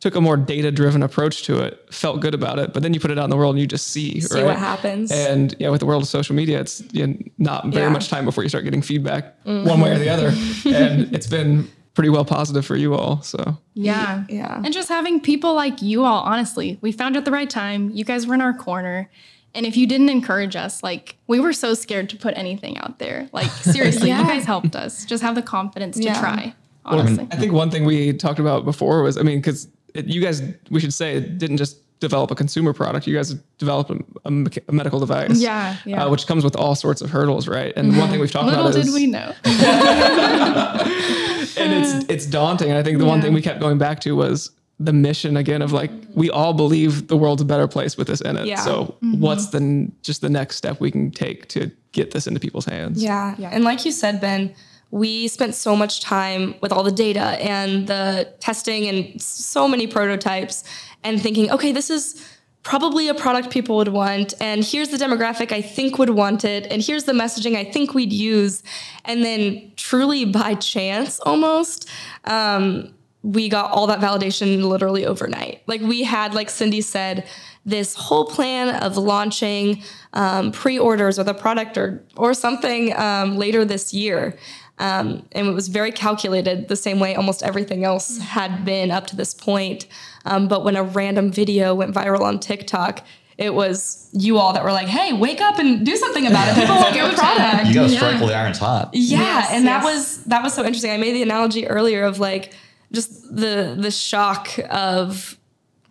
[0.00, 3.00] took a more data driven approach to it felt good about it but then you
[3.00, 4.46] put it out in the world and you just see See right?
[4.46, 5.12] what happens.
[5.12, 7.90] and yeah with the world of social media it's you know, not very Yeah.
[7.92, 9.64] much time before you start getting feedback mm.
[9.66, 10.28] one way or the other
[10.74, 11.68] and it's been
[11.98, 14.22] pretty well positive for you all so yeah.
[14.28, 14.62] Yeah.
[14.64, 17.90] And just having people like you all, honestly, we found you at the right time.
[17.90, 19.10] You guys were in our corner.
[19.52, 23.00] And if you didn't encourage us, like we were so scared to put anything out
[23.00, 23.28] there.
[23.32, 24.20] Like seriously, Yeah.
[24.22, 25.04] you guys helped us.
[25.06, 26.20] Just have the confidence to Yeah.
[26.20, 26.54] try.
[26.84, 27.26] Well, Honestly.
[27.32, 30.78] I think one thing we talked about before was, I mean, because you guys, we
[30.78, 33.08] should say, it didn't just develop a consumer product.
[33.08, 34.30] You guys developed a, a,
[34.68, 35.40] a medical device.
[35.40, 36.04] Yeah, yeah.
[36.04, 37.72] Uh, which comes with all sorts of hurdles, right?
[37.76, 39.34] And one thing we've talked Little about did is we know.
[41.60, 42.68] and it's it's daunting.
[42.70, 45.60] And I think the one thing we kept going back to was the mission again
[45.60, 48.46] of like we all believe the world's a better place with this in it.
[48.46, 48.56] Yeah.
[48.56, 49.20] So Mm-hmm.
[49.20, 53.02] what's the just the next step we can take to get this into people's hands?
[53.02, 53.34] Yeah.
[53.38, 53.50] Yeah.
[53.52, 54.54] And like you said, Ben,
[54.90, 59.86] we spent so much time with all the data and the testing and so many
[59.86, 60.64] prototypes
[61.04, 62.24] and thinking, okay, this is
[62.62, 64.34] probably a product people would want.
[64.40, 66.66] And here's the demographic I think would want it.
[66.70, 68.62] And here's the messaging I think we'd use.
[69.04, 71.88] And then, truly by chance almost,
[72.24, 75.62] um, we got all that validation literally overnight.
[75.66, 77.26] Like we had, like Cindy said,
[77.66, 79.82] this whole plan of launching
[80.14, 84.38] um, pre-orders with a product or or something um, later this year.
[84.78, 89.06] Um, and it was very calculated the same way almost everything else had been up
[89.08, 89.86] to this point.
[90.28, 93.04] Um, but when a random video went viral on TikTok,
[93.38, 96.54] it was you all that were like, "Hey, wake up and do something about it.
[96.60, 98.90] People want your product." You got to strike while the iron's hot.
[98.92, 100.90] Yeah, Yes, and that was that was so interesting.
[100.90, 102.52] I made the analogy earlier of like
[102.92, 105.36] just the the shock of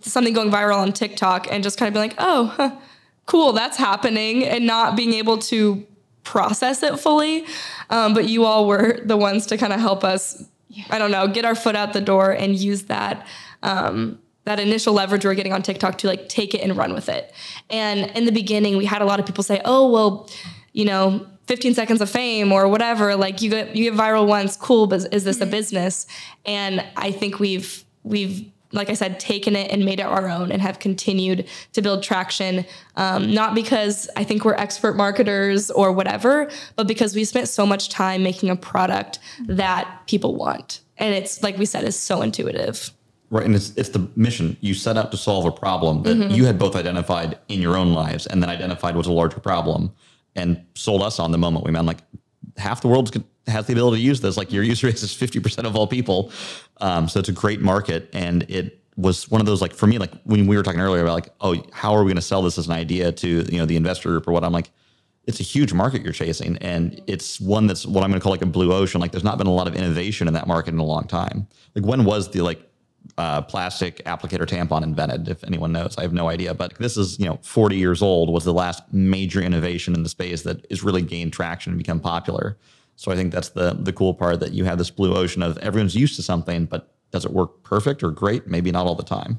[0.01, 2.75] something going viral on TikTok and just kind of being like, oh, huh,
[3.25, 5.85] cool, that's happening, and not being able to
[6.23, 7.45] process it fully.
[7.89, 10.43] Um, but you all were the ones to kind of help us.
[10.89, 13.25] I don't know, get our foot out the door and use that.
[13.63, 17.09] Um, that initial leverage we're getting on TikTok to like take it and run with
[17.09, 17.33] it.
[17.69, 20.29] And in the beginning, we had a lot of people say, "Oh, well,
[20.71, 23.15] you know, 15 seconds of fame or whatever.
[23.17, 26.07] Like you get you get viral once, cool, but is this a business?"
[26.45, 30.51] And I think we've we've like I said, taken it and made it our own
[30.51, 32.65] and have continued to build traction.
[32.97, 37.65] Um, not because I think we're expert marketers or whatever, but because we spent so
[37.65, 40.81] much time making a product that people want.
[40.97, 42.91] And it's like we said, is so intuitive.
[43.29, 44.55] Right, and it's it's the mission.
[44.61, 46.31] You set out to solve a problem that Mm-hmm.
[46.33, 49.91] you had both identified in your own lives, and then identified was a larger problem,
[50.35, 51.83] and sold us on the moment we met.
[51.83, 51.99] Like
[52.55, 53.11] half the world
[53.47, 54.37] has the ability to use this.
[54.37, 56.31] Like your user base is fifty percent of all people,
[56.79, 59.97] um, so it's a great market, and it was one of those like for me
[59.99, 62.41] like when we were talking earlier about like oh how are we going to sell
[62.41, 64.71] this as an idea to you know the investor group or what I'm like
[65.25, 68.31] it's a huge market you're chasing and it's one that's what i'm going to call
[68.31, 70.73] like a blue ocean like there's not been a lot of innovation in that market
[70.73, 72.66] in a long time like when was the like
[73.17, 75.97] uh, plastic applicator tampon invented if anyone knows.
[75.97, 78.83] I have no idea but this is you know 40 years old was the last
[78.91, 82.57] major innovation in the space that has really gained traction and become popular.
[82.95, 85.57] So i think that's the the cool part that you have this blue ocean of
[85.59, 88.47] everyone's used to something but does it work perfect or great?
[88.47, 89.37] Maybe not all the time.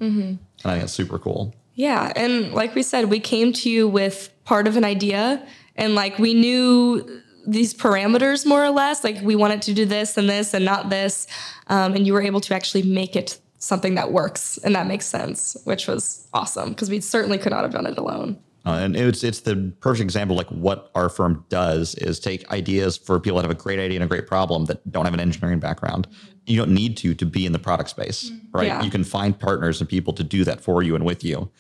[0.63, 1.55] And i think it's super cool.
[1.75, 5.95] Yeah, and like we said, we came to you with part of an idea, and
[5.95, 9.05] like we knew these parameters more or less.
[9.05, 11.29] Like we wanted to do this and this and not this,
[11.69, 15.07] um, and you were able to actually make it something that works and that makes
[15.07, 18.39] sense, which was awesome because we certainly could not have done it alone.
[18.67, 22.97] Uh, and it's it's the perfect example like what our firm does is take ideas
[22.97, 25.21] for people that have a great idea and a great problem that don't have an
[25.21, 26.07] engineering background.
[26.47, 28.67] You don't need to to be in the product space, right?
[28.67, 28.83] Yeah.
[28.83, 31.51] You can find partners and people to do that for you and with you.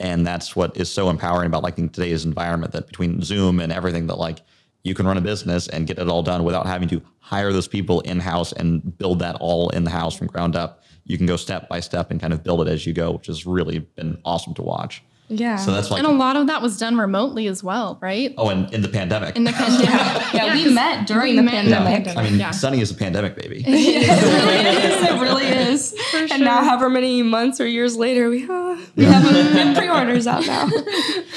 [0.00, 3.72] And that's what is so empowering about like in today's environment that between Zoom and
[3.72, 4.42] everything that like
[4.84, 7.68] you can run a business and get it all done without having to hire those
[7.68, 10.82] people in house and build that all in the house from ground up.
[11.08, 13.26] You can go step by step and kind of build it as you go, which
[13.26, 15.02] has really been awesome to watch.
[15.30, 15.56] Yeah.
[15.56, 18.32] So that's like And a lot of that was done remotely as well, right?
[18.38, 19.36] oh, and in the pandemic.
[19.36, 20.32] In the pandemic.
[20.32, 22.04] yeah, we met during we the met in the pandemic.
[22.06, 22.16] pandemic.
[22.26, 22.50] I mean, Yeah.
[22.50, 23.62] Sunny is a pandemic baby.
[23.66, 25.94] it really is.
[26.30, 30.66] And now, however many months or years later, we, uh, we have pre-orders out now.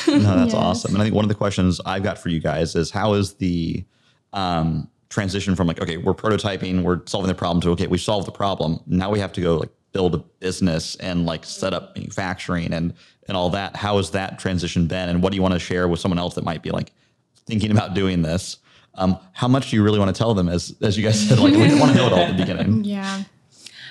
[0.08, 0.94] No, that's awesome.
[0.94, 3.34] And I think one of the questions I've got for you guys is how is
[3.36, 3.84] the
[4.34, 8.26] um, transition from like, okay, we're prototyping, we're solving the problem to, okay, we solved
[8.26, 8.80] the problem.
[8.88, 12.94] Now we have to go like build a business and like set up manufacturing and,
[13.28, 13.76] and all that.
[13.76, 15.10] How has that transition been?
[15.10, 16.94] And what do you want to share with someone else that might be like
[17.46, 18.58] thinking about doing this?
[18.96, 20.48] Um, how much do you really want to tell them?
[20.50, 22.44] As, as you guys said, like, we didn't want to know it all at the
[22.44, 22.84] beginning.
[22.84, 23.24] Yeah.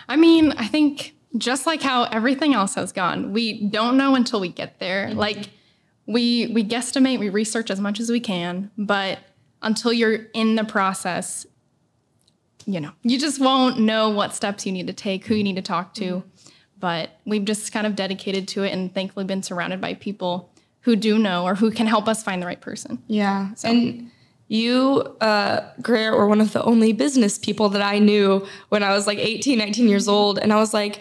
[0.09, 4.41] I mean, I think just like how everything else has gone, we don't know until
[4.41, 5.15] we get there.
[5.15, 5.51] Like
[6.07, 9.21] we we guesstimate, we research as much as we can, but
[9.63, 11.47] until you're in the process,
[12.67, 15.57] you know, you just won't know what steps you need to take, who you need
[15.57, 16.23] to talk to.
[16.79, 20.97] But we've just kind of dedicated to it and thankfully been surrounded by people who
[20.97, 23.03] do know or who can help us find the right person.
[23.07, 23.51] Yeah.
[23.65, 24.11] And
[24.49, 28.91] you, uh, Greer, were one of the only business people that I knew when I
[28.91, 30.39] was like 18, 19 years old.
[30.39, 31.01] And I was like,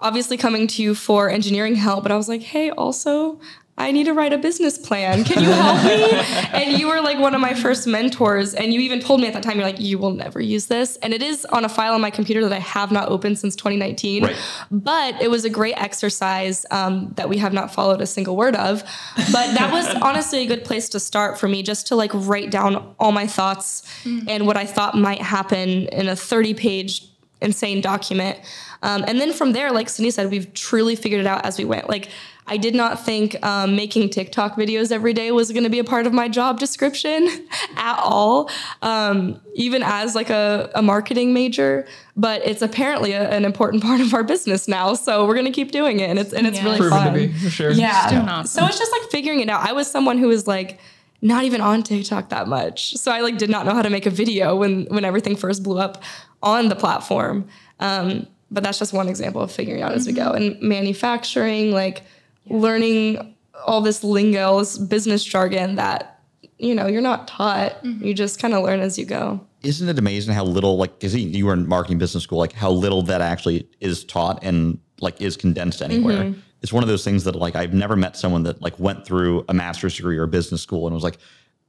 [0.00, 3.38] obviously coming to you for engineering help, but I was like, hey, also,
[3.78, 5.24] I need to write a business plan.
[5.24, 6.10] Can you help me?
[6.52, 8.52] and you were like one of my first mentors.
[8.52, 10.96] And you even told me at that time, you're like, you will never use this.
[10.96, 13.54] And it is on a file on my computer that I have not opened since
[13.54, 14.24] 2019.
[14.24, 14.36] Right.
[14.70, 18.56] But it was a great exercise um, that we have not followed a single word
[18.56, 18.82] of.
[19.16, 22.50] But that was honestly a good place to start for me, just to like write
[22.50, 24.24] down all my thoughts mm.
[24.28, 27.08] and what I thought might happen in a 30 page
[27.40, 28.38] insane document.
[28.82, 31.64] Um, and then from there, like Cindy said, we've truly figured it out as we
[31.64, 31.88] went.
[31.88, 32.08] Like,
[32.48, 35.84] I did not think um, making TikTok videos every day was going to be a
[35.84, 37.28] part of my job description
[37.76, 38.50] at all,
[38.82, 41.86] um, even as like a, a, marketing major.
[42.16, 45.52] But it's apparently a, an important part of our business now, so we're going to
[45.52, 46.64] keep doing it, and it's and it's yeah.
[46.64, 47.12] really Proven fun.
[47.12, 47.70] to be for sure.
[47.70, 48.10] Yeah.
[48.10, 48.42] yeah.
[48.42, 49.68] So it's just like figuring it out.
[49.68, 50.80] I was someone who was like
[51.20, 54.06] not even on TikTok that much, so I like did not know how to make
[54.06, 56.02] a video when when everything first blew up
[56.42, 57.48] on the platform.
[57.80, 59.98] Um, but that's just one example of figuring out mm-hmm.
[59.98, 60.32] as we go.
[60.32, 62.02] And manufacturing, like
[62.50, 63.34] learning
[63.66, 66.20] all this lingo, this business jargon that
[66.58, 67.82] you know you're not taught.
[67.82, 68.04] Mm-hmm.
[68.04, 69.40] You just kind of learn as you go.
[69.62, 72.70] Isn't it amazing how little like because you were in marketing business school, like how
[72.70, 76.24] little that actually is taught and like is condensed anywhere.
[76.24, 76.40] Mm-hmm.
[76.62, 79.44] It's one of those things that like I've never met someone that like went through
[79.48, 81.18] a master's degree or business school and was like,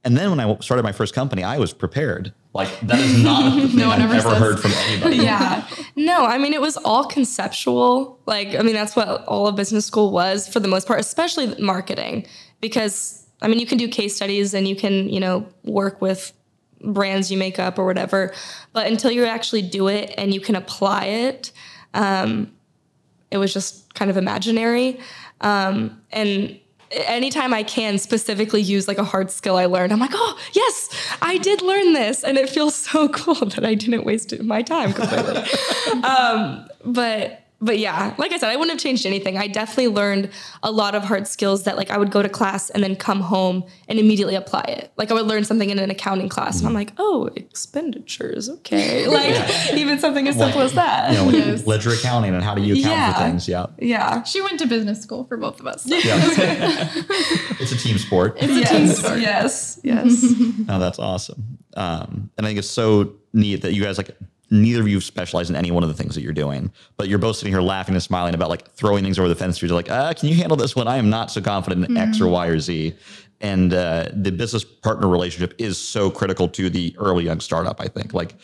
[0.02, 2.32] and then when I started my first company, I was prepared.
[2.54, 5.16] Like that is not thing no I've ever, ever heard from anybody.
[5.22, 5.66] Yeah.
[5.96, 8.18] No, I mean it was all conceptual.
[8.26, 11.54] Like I mean that's what all of business school was for the most part, especially
[11.56, 12.26] marketing.
[12.60, 16.32] Because I mean you can do case studies and you can, you know, work with
[16.82, 18.32] brands you make up or whatever.
[18.72, 21.52] But until you actually do it and you can apply it,
[21.94, 22.52] um,
[23.30, 24.98] it was just kind of imaginary.
[25.40, 26.58] Um, and
[26.92, 30.88] anytime I can specifically use like a hard skill I learned, I'm like, oh, yes,
[31.22, 32.24] I did learn this.
[32.24, 35.42] And it feels so cool that I didn't waste my time completely.
[36.04, 39.36] um, but but yeah, like I said, I wouldn't have changed anything.
[39.36, 40.30] I definitely learned
[40.62, 43.20] a lot of hard skills that like I would go to class and then come
[43.20, 44.92] home and immediately apply it.
[44.96, 49.06] Like I would learn something in an accounting class and I'm like, oh, expenditures, okay.
[49.10, 49.74] Like yeah.
[49.74, 51.12] even something as simple as that.
[51.12, 51.66] You know, yes.
[51.66, 53.12] ledger accounting and how do you account yeah.
[53.12, 53.48] for things?
[53.48, 53.66] Yeah.
[53.78, 54.22] Yeah.
[54.22, 55.84] She went to business school for both of us.
[55.86, 55.98] Yeah.
[57.60, 58.36] it's a team sport.
[58.40, 58.70] It's yes.
[58.70, 59.20] a team sport.
[59.20, 59.80] Yes.
[59.82, 60.24] Yes.
[60.68, 61.58] oh, that's awesome.
[61.74, 64.16] Um, and I think it's so neat that you guys like
[64.50, 67.18] neither of you specialize in any one of the things that you're doing, but you're
[67.18, 69.62] both sitting here laughing and smiling about like throwing things over the fence.
[69.62, 70.88] You're like, uh, can you handle this one?
[70.88, 72.08] I am not so confident in mm-hmm.
[72.08, 72.32] X or mm-hmm.
[72.32, 72.94] Y or Z.
[73.40, 77.80] And uh, the business partner relationship is so critical to the early young startup.
[77.80, 78.34] I think like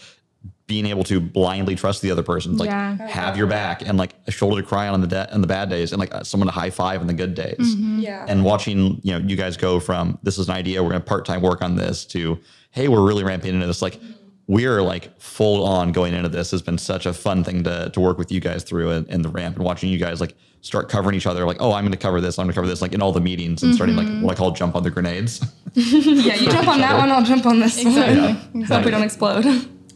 [0.67, 3.07] being able to blindly trust the other person, like yeah.
[3.07, 5.69] have your back and like a shoulder to cry on the de- on the bad
[5.69, 7.59] days, and like someone to high five in the good days.
[7.59, 8.01] Mm-hmm.
[8.01, 8.25] Yeah.
[8.27, 11.25] And watching you know you guys go from this is an idea we're gonna part
[11.25, 12.39] time work on this to
[12.71, 14.01] hey we're really ramping into this like
[14.49, 18.01] we're like full on going into this has been such a fun thing to, to
[18.01, 20.89] work with you guys through in, in the ramp and watching you guys like start
[20.89, 22.83] covering each other like oh i'm going to cover this i'm going to cover this
[22.83, 23.77] like in all the meetings and mm-hmm.
[23.77, 25.41] starting like what i call jump on the grenades
[25.75, 27.01] yeah you jump on that other.
[27.01, 28.21] one i'll jump on this exactly.
[28.21, 28.61] one yeah.
[28.61, 28.77] exactly.
[28.77, 29.45] hope we don't explode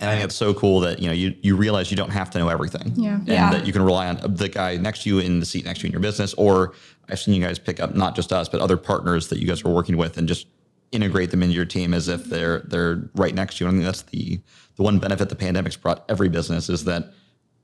[0.00, 2.30] and I think it's so cool that you know you you realize you don't have
[2.30, 2.94] to know everything.
[2.96, 3.16] Yeah.
[3.16, 3.50] And yeah.
[3.50, 5.82] that you can rely on the guy next to you in the seat next to
[5.84, 6.32] you in your business.
[6.34, 6.72] Or
[7.10, 9.62] I've seen you guys pick up not just us, but other partners that you guys
[9.62, 10.46] were working with and just
[10.92, 13.68] integrate them into your team as if they're they're right next to you.
[13.68, 14.40] I think that's the
[14.76, 17.12] the one benefit the pandemic's brought every business is that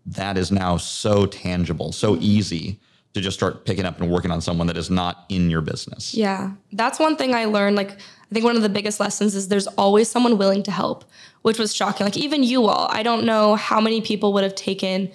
[0.06, 2.78] that is now so tangible, so easy
[3.16, 6.14] to just start picking up and working on someone that is not in your business.
[6.14, 6.52] Yeah.
[6.72, 7.74] That's one thing I learned.
[7.74, 11.06] Like, I think one of the biggest lessons is there's always someone willing to help,
[11.40, 12.04] which was shocking.
[12.04, 15.10] Like, even you all, I don't know how many people would have taken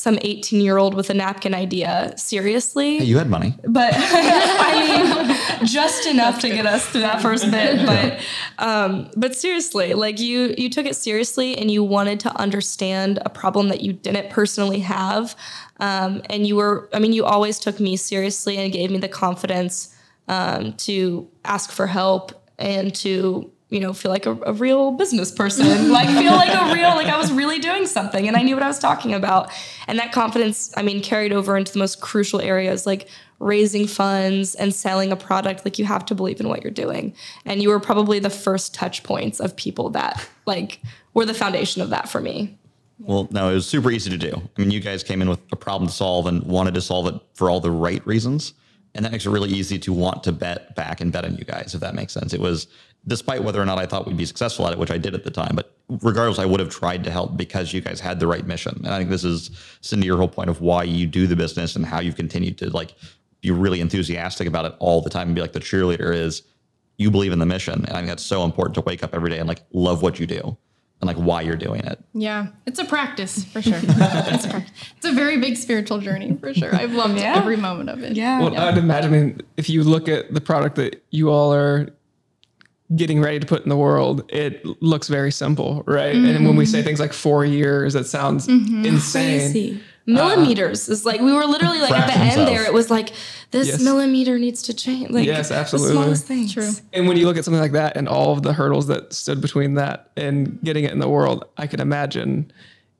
[0.00, 2.98] some 18 year old with a napkin idea seriously.
[2.98, 3.54] Hey, you had money.
[3.66, 7.86] But I mean, just enough to get us through that first bit.
[7.86, 8.20] But
[8.58, 13.30] um, but seriously, like you you took it seriously and you wanted to understand a
[13.30, 15.36] problem that you didn't personally have.
[15.78, 19.08] Um, and you were, I mean, you always took me seriously and gave me the
[19.08, 19.96] confidence
[20.28, 25.30] um, to ask for help and to you know, feel like a, a real business
[25.30, 28.54] person, like feel like a real, like I was really doing something and I knew
[28.54, 29.50] what I was talking about.
[29.86, 34.54] And that confidence, I mean, carried over into the most crucial areas like raising funds
[34.56, 35.64] and selling a product.
[35.64, 37.14] Like you have to believe in what you're doing.
[37.44, 40.80] And you were probably the first touch points of people that like
[41.14, 42.58] were the foundation of that for me.
[42.98, 44.32] Well, no, it was super easy to do.
[44.34, 47.06] I mean, you guys came in with a problem to solve and wanted to solve
[47.06, 48.52] it for all the right reasons.
[48.94, 51.44] And that makes it really easy to want to bet back and bet on you
[51.44, 52.34] guys, if that makes sense.
[52.34, 52.66] It was
[53.06, 55.24] despite whether or not I thought we'd be successful at it, which I did at
[55.24, 55.52] the time.
[55.54, 58.74] But regardless, I would have tried to help because you guys had the right mission.
[58.84, 59.50] And I think this is
[59.80, 62.70] Cindy, your whole point of why you do the business and how you've continued to
[62.70, 62.94] like
[63.40, 66.42] be really enthusiastic about it all the time and be like the cheerleader is
[66.98, 67.74] you believe in the mission.
[67.86, 70.20] And I think that's so important to wake up every day and like love what
[70.20, 70.56] you do.
[71.00, 71.98] and like why you're doing it.
[72.12, 73.80] Yeah, it's a practice for sure.
[73.82, 74.72] it's, a practice.
[74.98, 76.74] it's a very big spiritual journey for sure.
[76.74, 77.36] I've loved Yeah.
[77.38, 78.14] every moment of it.
[78.18, 78.40] Yeah.
[78.40, 81.88] Well, I'd imagine if you look at the product that you all are
[82.94, 86.14] getting ready to put in the world, it looks very simple, right?
[86.14, 86.86] And when we say mm-hmm.
[86.86, 88.84] things like four years, that sounds mm-hmm.
[88.84, 89.52] insane.
[89.52, 89.80] Crazy.
[90.08, 92.46] Uh, Millimeters is like we were literally like at the end of.
[92.46, 92.64] there.
[92.64, 93.12] It was like
[93.52, 93.82] this Yes.
[93.82, 95.10] millimeter needs to change.
[95.10, 95.92] Like Yes, The absolutely.
[95.92, 96.52] smallest things.
[96.52, 96.70] True.
[96.92, 99.40] And when you look at something like that and all of the hurdles that stood
[99.40, 102.50] between that and getting it in the world, I could imagine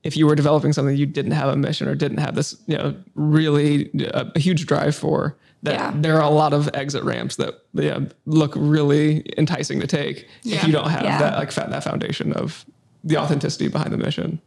[0.03, 2.77] if you were developing something you didn't have a mission or didn't have this, you
[2.77, 5.91] know, really uh, a, huge drive for, that Yeah.
[5.95, 10.63] there are a lot of exit ramps that yeah, look really enticing to take if
[10.65, 11.19] you don't have Yeah.
[11.19, 12.65] that like that foundation of
[13.03, 14.39] the authenticity behind the mission.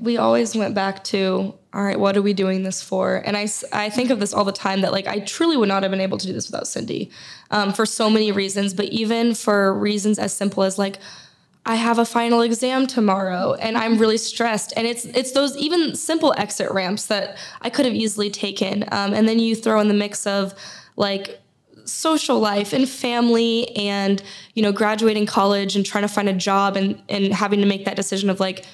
[0.00, 3.46] we always went back to all right what are we doing this for and I,
[3.72, 6.00] I think of this all the time that like i truly would not have been
[6.00, 7.10] able to do this without cindy
[7.52, 10.98] um, for so many reasons but even for reasons as simple as like
[11.66, 15.94] i have a final exam tomorrow and i'm really stressed and it's it's those even
[15.94, 19.88] simple exit ramps that i could have easily taken um, and then you throw in
[19.88, 20.54] the mix of
[20.96, 21.40] like
[21.84, 24.22] social life and family and
[24.54, 27.84] you know graduating college and trying to find a job and and having to make
[27.84, 28.64] that decision of like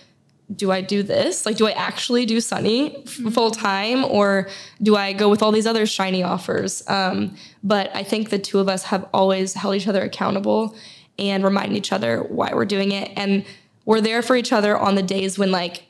[0.54, 1.46] do I do this?
[1.46, 4.48] Like, do I actually do Sunny full time or
[4.82, 6.82] do I go with all these other shiny offers?
[6.88, 10.74] Um, but I think the two of us have always held each other accountable
[11.20, 13.12] and reminded each other why we're doing it.
[13.16, 13.44] And
[13.84, 15.84] we're there for each other on the days when, like,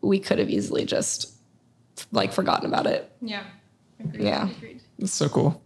[0.00, 1.30] we could have easily just,
[2.12, 3.12] like, forgotten about it.
[3.20, 3.42] Yeah.
[4.14, 4.48] Yeah.
[4.98, 5.62] It's so cool.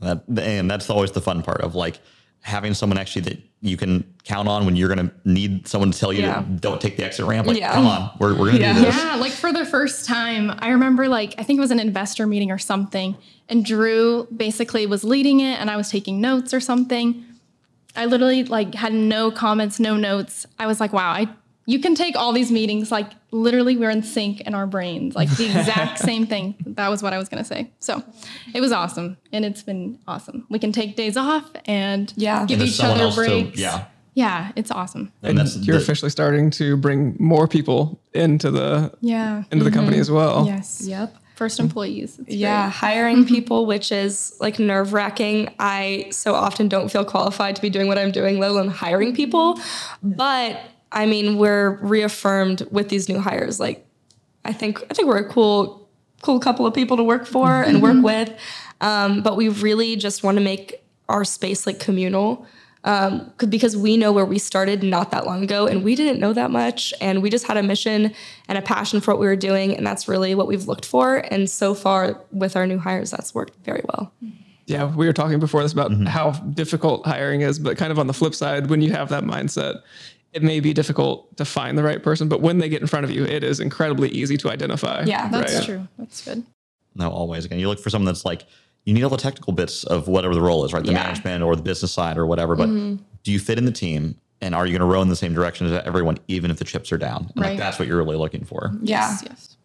[0.00, 1.98] That and that's always the fun part of like
[2.40, 5.98] having someone actually that you can count on when you're going to need someone to
[5.98, 6.36] tell you Yeah.
[6.40, 7.48] to don't take the exit ramp.
[7.48, 7.72] Like, Yeah.
[7.74, 8.74] come on, we're, we're going to Yeah.
[8.74, 8.96] do this.
[8.96, 12.26] Yeah, like for the first time, I remember like I think it was an investor
[12.28, 13.16] meeting or something,
[13.48, 17.24] and Drew basically was leading it, and I was taking notes or something.
[17.98, 20.46] I literally like had no comments, no notes.
[20.58, 21.28] I was like, wow, I
[21.66, 25.28] you can take all these meetings like literally we're in sync in our brains, like
[25.36, 26.54] the exact same thing.
[26.64, 27.70] That was what I was gonna say.
[27.80, 28.02] So
[28.54, 30.46] it was awesome, and it's been awesome.
[30.48, 32.46] We can take days off and Yeah.
[32.46, 33.58] give And each other else to- breaks.
[33.58, 33.84] yeah.
[34.14, 35.12] yeah, it's awesome.
[35.22, 39.42] And that's You're the- officially starting to bring more people into the Yeah.
[39.50, 40.00] into the company mm-hmm.
[40.02, 40.46] as well.
[40.46, 40.82] Yes.
[40.86, 41.14] Yep.
[41.38, 41.66] First mm-hmm.
[41.66, 42.18] employees.
[42.18, 43.34] It's Yeah, hiring mm-hmm.
[43.34, 45.54] people, which is like nerve wracking.
[45.60, 49.14] I so often don't feel qualified to be doing what I'm doing, let alone hiring
[49.14, 49.54] people.
[49.54, 50.10] Mm-hmm.
[50.14, 50.60] But
[50.90, 53.60] I mean, we're reaffirmed with these new hires.
[53.60, 53.86] Like,
[54.44, 55.88] I think I think we're a cool,
[56.22, 58.36] cool couple of people to work for and work with.
[58.80, 62.46] Um, but we really just want to make our space like communal.
[62.84, 66.32] Um, because we know where we started not that long ago and we didn't know
[66.32, 68.14] that much and we just had a mission
[68.46, 71.16] and a passion for what we were doing and that's really what we've looked for
[71.16, 74.12] and so far with our new hires that's worked very well
[74.66, 78.06] Yeah, we were talking before this about how difficult hiring is, but kind of on
[78.06, 79.80] the flip side, when you have that mindset,
[80.32, 83.04] it may be difficult to find the right person, but when they get in front
[83.04, 85.02] of you, it is incredibly easy to identify.
[85.04, 85.64] Yeah, That's right?
[85.64, 85.88] true.
[85.98, 86.44] That's good.
[86.94, 87.44] No, always.
[87.44, 88.44] Again, you look for someone that's like,
[88.84, 90.82] you need all the technical bits of whatever the role is, right?
[90.84, 91.02] The Yeah.
[91.04, 92.56] management or the business side or whatever.
[92.56, 93.02] But mm-hmm.
[93.22, 94.16] do you fit in the team?
[94.40, 96.64] And are you going to row in the same direction as everyone, even if the
[96.64, 97.30] chips are down?
[97.34, 98.70] And like, that's what you're really looking for.
[98.82, 99.24] yeah Yes.
[99.28, 99.56] yes.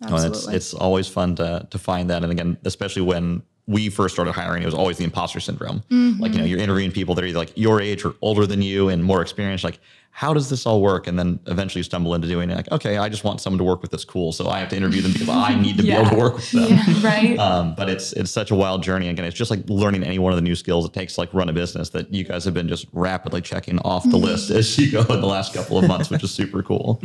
[0.00, 0.56] No, and it's Absolutely.
[0.56, 2.24] it's always fun to to find that.
[2.24, 5.82] And again, especially when we first started hiring, it was always the imposter syndrome.
[6.20, 8.60] Like you know, you're interviewing people that are either like your age or older than
[8.60, 9.62] you and more experienced.
[9.62, 9.78] Like,
[10.14, 11.06] how does this all work?
[11.06, 12.56] And then eventually you stumble into doing it.
[12.56, 14.76] Like, okay, I just want someone to work with that's cool, so I have to
[14.76, 17.02] interview them because I need to be able to work with them.
[17.02, 19.08] right Um, but it's it's such a wild journey.
[19.08, 21.32] Again, it's just like learning any one of the new skills it takes to like
[21.32, 24.76] run a business that you guys have been just rapidly checking off the list as
[24.76, 27.00] you go in the last couple of months, which is super cool.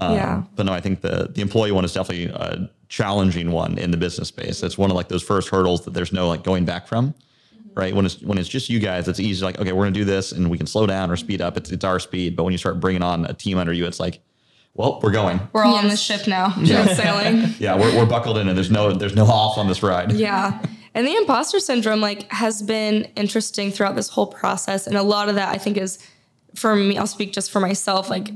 [0.00, 0.42] Um, Yeah.
[0.56, 3.96] But no, I think the the employee one is definitely a challenging one in the
[3.96, 4.62] business space.
[4.62, 7.14] It's one of like those first hurdles that there's no like going back from.
[7.74, 9.44] Right when it's when it's just you guys, it's easy.
[9.44, 11.56] Like okay, we're gonna do this, and we can slow down or speed up.
[11.56, 12.34] It's it's our speed.
[12.34, 14.20] But when you start bringing on a team under you, it's like,
[14.74, 15.38] well, we're going.
[15.52, 15.92] we're all on Yes.
[15.92, 19.26] this ship now just sailing Yeah, we're, we're buckled in, and there's no there's no
[19.26, 20.10] off on this ride.
[20.12, 20.60] Yeah.
[20.94, 24.88] And the imposter syndrome like has been interesting throughout this whole process.
[24.88, 25.98] And a lot of that I think is
[26.56, 28.28] for me, I'll speak just for myself, like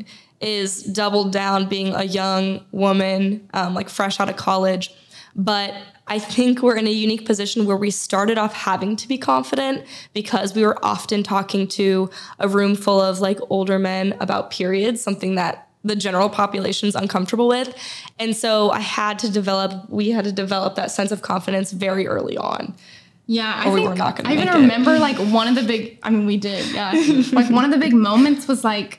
[0.43, 4.93] is doubled down being a young woman, um, like fresh out of college.
[5.35, 5.75] But
[6.07, 9.85] I think we're in a unique position where we started off having to be confident
[10.13, 15.01] because we were often talking to a room full of like older men about periods,
[15.01, 17.75] something that the general population's uncomfortable with.
[18.19, 22.07] And so I had to develop, we had to develop that sense of confidence very
[22.07, 22.75] early on.
[23.27, 24.59] Yeah, I Or we think were not gonna I even make it.
[24.59, 25.99] remember like one of the big.
[26.03, 26.67] I mean, we did.
[26.75, 26.93] Yeah,
[27.33, 28.99] like one of the big moments was like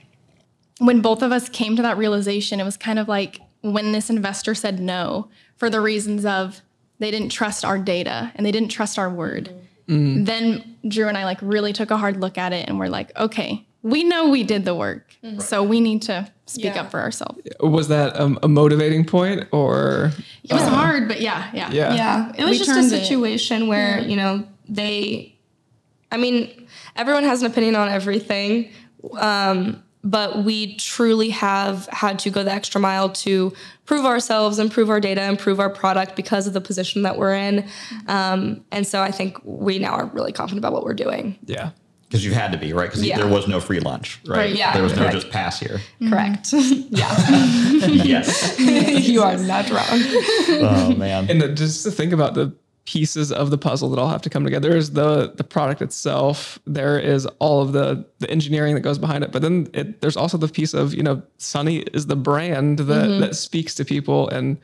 [0.85, 2.59] when both of us came to that realization.
[2.59, 6.61] It was kind of like when this investor said no for the reasons of
[6.99, 9.49] they didn't trust our data and they didn't trust our word.
[9.87, 13.15] Then Drew and I like really took a hard look at it and we're like,
[13.17, 16.81] okay, we know we did the work, so we need to speak Yeah.
[16.81, 17.39] up for ourselves.
[17.59, 20.11] Was that um, a motivating point or?
[20.43, 21.93] It was hard, but yeah, yeah, Yeah.
[21.93, 23.01] Yeah, it was We just a turned it.
[23.01, 25.35] situation where you know they.
[26.11, 28.69] I mean, everyone has an opinion on everything,
[29.19, 33.53] um, but we truly have had to go the extra mile to
[33.85, 37.65] prove ourselves, improve our data, improve our product because of the position that we're in.
[38.07, 41.37] Um, and so I think we now are really confident about what we're doing.
[41.45, 41.71] Yeah.
[42.09, 42.89] Because you had to be, right?
[42.89, 43.17] Because Yeah.
[43.17, 44.37] there was no free lunch, right?
[44.37, 45.15] Right, yeah, There was no correct.
[45.15, 45.81] just pass here.
[46.09, 46.53] Correct.
[46.53, 47.15] yeah,
[47.87, 48.59] yes.
[49.07, 49.87] you are not wrong.
[49.89, 51.27] Oh, man.
[51.29, 54.29] And then just to think about the pieces of the puzzle that all have to
[54.29, 54.69] come together.
[54.69, 56.59] There's the the product itself.
[56.65, 59.31] There is all of the the engineering that goes behind it.
[59.31, 63.19] But then it, there's also the piece of you know Sunny is the brand that
[63.19, 64.57] that speaks to people and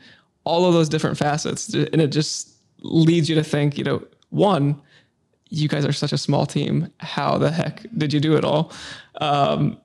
[0.44, 1.72] all of those different facets.
[1.72, 2.50] And it just
[2.80, 4.80] leads you to think you know one.
[5.52, 6.92] You guys are such a small team.
[6.98, 8.72] How the heck did you do it all?
[9.20, 9.78] Um,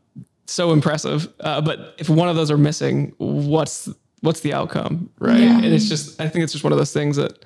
[0.45, 1.27] so impressive.
[1.39, 3.89] Uh, but if one of those are missing, what's
[4.21, 5.39] what's the outcome, right?
[5.39, 7.45] And it's just I think it's just one of those things that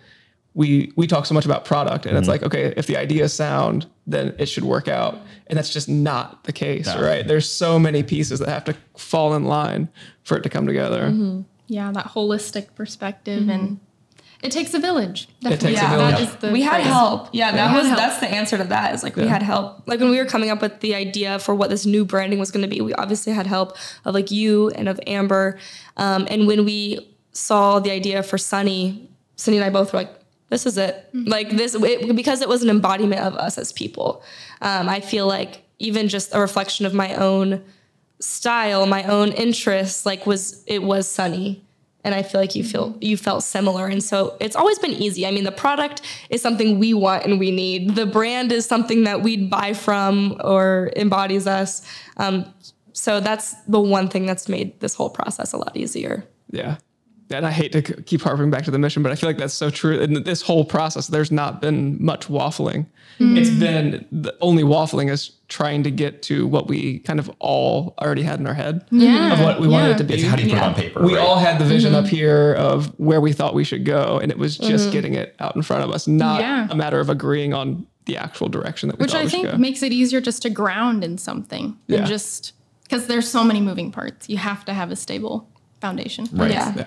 [0.60, 2.32] we we talk so much about product, and it's mm-hmm.
[2.32, 5.88] like okay, if the idea is sound, then it should work out, and that's just
[5.88, 7.02] not the case, No.
[7.02, 7.26] right?
[7.26, 9.88] There's so many pieces that have to fall in line
[10.24, 11.04] for it to come together.
[11.04, 11.44] Mm-hmm.
[11.68, 13.76] yeah, that holistic perspective, and mm-hmm.
[14.44, 15.30] it takes a village.
[15.40, 15.70] Definitely.
[15.70, 16.16] takes a yeah, village.
[16.16, 16.88] That is the we had phrase.
[16.88, 17.30] help.
[17.32, 17.98] Yeah, that We was help.
[17.98, 18.94] that's the answer to that.
[18.94, 19.88] Is like we had help.
[19.88, 22.52] Like when we were coming up with the idea for what this new branding was
[22.52, 25.58] going to be, we obviously had help of like you and of Amber.
[25.96, 30.19] Um, and when we saw the idea for Sunny, Cindy and I both were like,
[30.50, 34.24] "This is it." Like this it, because it was an embodiment of us as people.
[34.62, 37.64] Um, I feel like even just a reflection of my own
[38.20, 41.64] style, my own interests, like was it was Sunny.
[42.02, 43.88] And I feel like you feel you felt similar.
[43.88, 45.28] And so it's always been easy.
[45.28, 47.96] I mean, the product is something we want and we need.
[47.96, 51.82] The brand is something that we'd buy from or embodies us.
[52.16, 52.46] Um,
[52.94, 56.26] so that's the one thing that's made this whole process a lot easier.
[56.52, 56.78] Yeah.
[57.32, 59.54] And I hate to keep harping back to the mission, but I feel like that's
[59.54, 60.00] so true.
[60.00, 62.88] In this whole process, there's not been much waffling.
[63.20, 63.38] Mm.
[63.38, 67.94] It's been the only waffling is trying to get to what we kind of all
[68.00, 70.16] already had in our head Yeah, of what we wanted it to be.
[70.16, 71.04] It's how do you put it on paper?
[71.04, 71.22] we right?
[71.22, 72.16] all had the vision up mm-hmm.
[72.16, 74.94] here of where we thought we should go, and it was just mm-hmm.
[74.94, 76.68] getting it out in front of us, not Yeah.
[76.70, 79.46] a matter of agreeing on the actual direction that we which thought I we think
[79.46, 79.58] should go.
[79.58, 82.54] makes it easier just to ground in something than just
[82.84, 84.28] because there's so many moving parts.
[84.30, 85.48] You have to have a stable
[85.80, 86.28] foundation.
[86.32, 86.52] Right.
[86.52, 86.86] Yeah.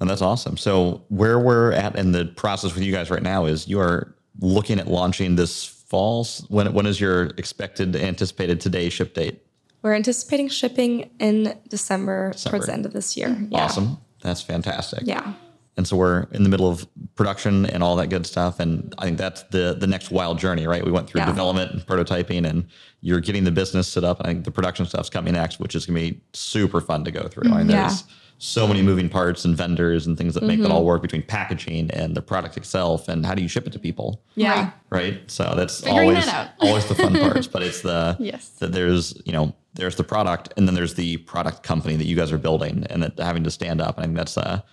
[0.00, 0.02] Yeah.
[0.02, 0.56] And that's awesome.
[0.56, 4.14] So where we're at in the process with you guys right now is you are
[4.40, 6.26] looking at launching this fall.
[6.48, 9.42] When when is your expected anticipated today ship date?
[9.82, 12.50] We're anticipating shipping in December, December.
[12.58, 13.28] towards the end of this year.
[13.28, 13.52] Mm-hmm.
[13.52, 13.64] Yeah.
[13.64, 13.98] Awesome.
[14.22, 15.00] That's fantastic.
[15.04, 15.32] Yeah.
[15.76, 18.60] And so we're in the middle of production and all that good stuff.
[18.60, 20.84] And I think that's the the next wild journey, right?
[20.84, 21.26] We went through Yeah.
[21.26, 22.66] development and prototyping, and
[23.00, 24.20] you're getting the business set up.
[24.20, 27.10] I think the production stuff's coming next, which is going to be super fun to
[27.10, 27.50] go through.
[27.50, 27.70] I mean, mm-hmm.
[27.70, 27.88] Yeah.
[27.88, 28.04] there's
[28.42, 30.72] so many moving parts and vendors and things that make that mm-hmm.
[30.72, 33.78] all work between packaging and the product itself, and how do you ship it to
[33.78, 34.70] people, Yeah.
[34.88, 35.20] right?
[35.30, 37.46] So that's Figuring always that always the fun parts.
[37.46, 38.48] But it's the Yes.
[38.60, 42.16] that there's you know there's the product, and then there's the product company that you
[42.16, 43.98] guys are building, and that having to stand up.
[43.98, 44.64] and I think that's a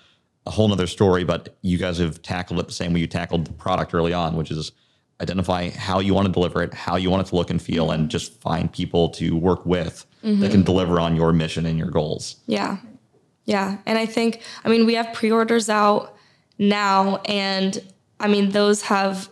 [0.46, 3.48] a whole nother story, but you guys have tackled it the same way you tackled
[3.48, 4.72] the product early on, which is
[5.22, 7.92] identify how you want to deliver it, how you want it to look and feel,
[7.92, 10.50] and just find people to work with that mm-hmm.
[10.50, 12.38] can deliver on your mission and your goals.
[12.46, 12.78] Yeah.
[13.48, 13.78] Yeah.
[13.88, 16.16] And I think, I mean, we have pre orders out
[16.60, 17.82] now, and
[18.20, 19.30] I mean, those have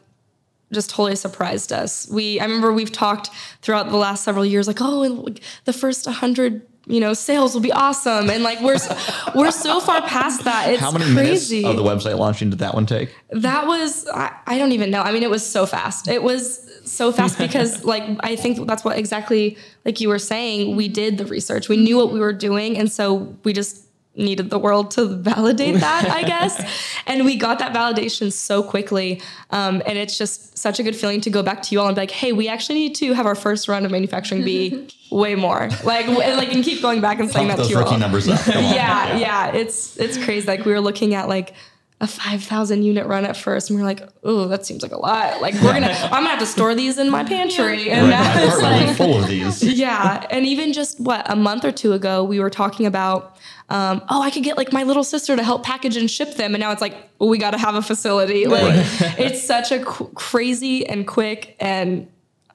[0.71, 2.09] just totally surprised us.
[2.09, 3.29] We, I remember we've talked
[3.61, 7.61] throughout the last several years, like, oh, and the first 100 you know sales will
[7.61, 11.63] be awesome and like we're s- we're so far past that it's How many crazy
[11.63, 13.09] minutes of the website launching did that one take?
[13.31, 16.69] that was I, I don't even know i mean it was so fast it was
[16.85, 21.17] so fast because like i think that's what exactly like you were saying we did
[21.17, 23.84] the research we knew what we were doing and so we just
[24.17, 26.63] needed the world to validate that i guess
[27.07, 31.21] and we got that validation so quickly um, and it's just such a good feeling
[31.21, 33.25] to go back to you all and be like hey we actually need to have
[33.25, 37.29] our first round of manufacturing be way more like like and keep going back and
[37.29, 38.47] saying Pump that to you rookie all numbers up.
[38.47, 38.53] On.
[38.63, 40.47] yeah, yeah, it's it's crazy.
[40.47, 41.53] Like we were looking at like
[42.01, 44.91] a five thousand unit run at first, and we are like, oh, that seems like
[44.91, 45.41] a lot.
[45.41, 48.35] Like we're gonna, I'm gonna have to store these in my pantry, and Right, now
[48.35, 49.63] my it's apartment like, full of these.
[49.79, 50.25] yeah.
[50.29, 53.37] And even just what a month or two ago, we were talking about,
[53.69, 56.53] um, oh, I could get like my little sister to help package and ship them,
[56.53, 58.45] and now it's like, well, we got to have a facility.
[58.45, 58.73] Like
[59.17, 62.09] it's such a qu- crazy and quick and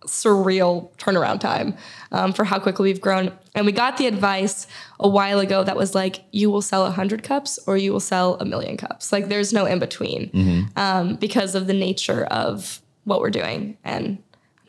[0.07, 1.75] surreal turnaround time
[2.13, 3.33] um, for how quickly we've grown.
[3.55, 4.67] And we got the advice
[4.99, 8.37] a while ago that was like, you will sell 100 cups or you will sell
[8.41, 9.13] a million cups.
[9.13, 10.31] Like there's no in between
[10.77, 13.77] um, because of the nature of what we're doing.
[13.85, 14.19] And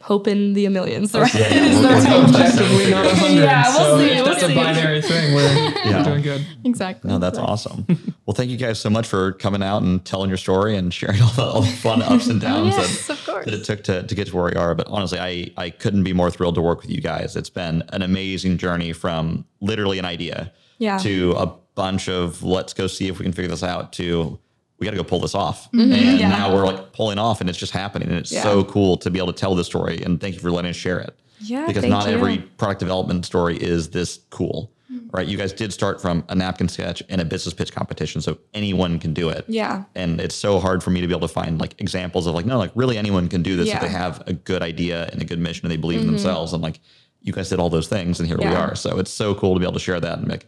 [0.02, 1.14] hoping the millions.
[1.14, 1.34] Right?
[1.34, 2.36] Yeah, yeah, we're- the we're right hoping word.
[2.36, 3.44] Objectively not a hundred.
[3.44, 4.52] Yeah, we'll so see, if we'll that's see.
[4.52, 5.34] a binary thing.
[5.36, 5.42] We're,
[5.86, 5.98] Yeah.
[5.98, 6.46] we're doing good.
[6.64, 7.10] Exactly.
[7.10, 7.86] No, that's awesome.
[8.26, 11.22] Well, thank you guys so much for coming out and telling your story and sharing
[11.22, 13.46] all the, all the fun ups and downs yes, that, of course.
[13.46, 14.76] that it took to, to get to where we are.
[14.76, 17.36] But honestly, I, I couldn't be more thrilled to work with you guys.
[17.36, 20.98] It's been an amazing journey from literally an idea Yeah.
[21.00, 24.38] to a bunch of let's go see if we can figure this out to
[24.82, 25.72] we got to go pull this off.
[25.72, 25.94] Mm-hmm.
[25.94, 26.30] And Yeah.
[26.30, 28.10] now we're like pulling off and it's just happening.
[28.10, 28.42] And it's Yeah.
[28.42, 30.02] so cool to be able to tell this story.
[30.04, 31.18] And thank you for letting us share it.
[31.40, 32.14] Yeah, Because not you.
[32.14, 34.72] every product development story is this cool.
[35.12, 35.28] Right.
[35.28, 38.22] You guys did start from a napkin sketch and a business pitch competition.
[38.22, 39.46] So anyone can do it.
[39.48, 39.84] Yeah.
[39.96, 42.46] And it's so hard for me to be able to find like examples of like,
[42.46, 43.76] no, like really anyone can do this if Yeah.
[43.80, 43.86] Mm-hmm.
[43.86, 46.54] they have a good idea and a good mission and they believe in themselves.
[46.54, 46.80] And like
[47.22, 48.74] you guys did all those things and here we are.
[48.76, 50.48] So it's so cool to be able to share that and like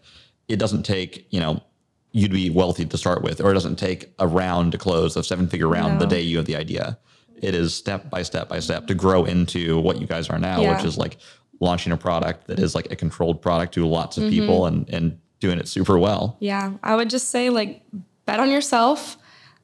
[0.49, 1.61] it doesn't take, you know,
[2.13, 5.17] you to be wealthy to start with, or it doesn't take a round to close,
[5.17, 6.97] a seven figure round the day you have the idea.
[7.41, 10.61] It is step by step by step to grow into what you guys are now,
[10.61, 10.75] Yeah.
[10.75, 11.17] which is like
[11.59, 14.27] launching a product that is like a controlled product to lots Mm-hmm.
[14.27, 16.37] of people and and doing it super well.
[16.39, 17.81] Yeah, I would just say like
[18.25, 19.17] bet on yourself,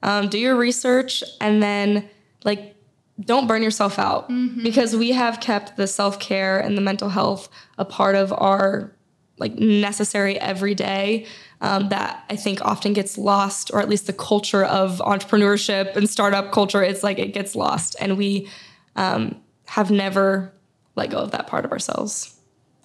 [0.04, 2.10] um, do your research, and then
[2.43, 2.76] like
[3.22, 4.30] don't burn yourself out
[4.64, 7.47] because we have kept the self care and the mental health
[7.78, 8.91] a part of our
[9.40, 11.26] like necessary every day.
[11.62, 16.10] Um, that I think often gets lost, or at least the culture of entrepreneurship and
[16.10, 18.48] startup culture, it's like it gets lost, and we
[18.96, 19.36] um,
[19.66, 20.54] have never
[20.96, 22.34] let go of that part of ourselves.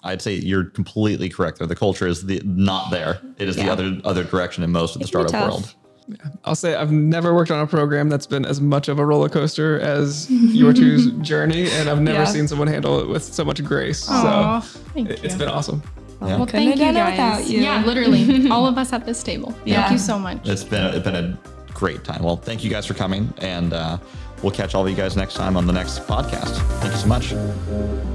[0.03, 1.67] I'd say you're completely correct there.
[1.67, 3.21] The culture is the not there.
[3.39, 5.49] It is the other other direction in most of the It can be startup tough.
[5.51, 5.75] world.
[6.43, 9.29] I'll say I've never worked on a program that's been as much of a roller
[9.29, 12.25] coaster as your two's journey, and I've never Yeah.
[12.25, 14.05] seen someone handle it with so much grace.
[14.09, 15.29] Aw, so thank it, you.
[15.29, 15.81] has been awesome.
[16.21, 16.37] Yeah.
[16.37, 17.49] well, thank you guys.
[17.51, 17.61] you.
[17.61, 19.53] Yeah, literally, all of us at this table.
[19.65, 19.81] Yeah.
[19.81, 20.47] Thank you so much.
[20.47, 21.37] It's been it's been a
[21.73, 22.23] great time.
[22.23, 23.97] Well, thank you guys for coming, and uh,
[24.41, 26.55] we'll catch all of you guys next time on the next podcast.
[26.79, 28.14] Thank you so much.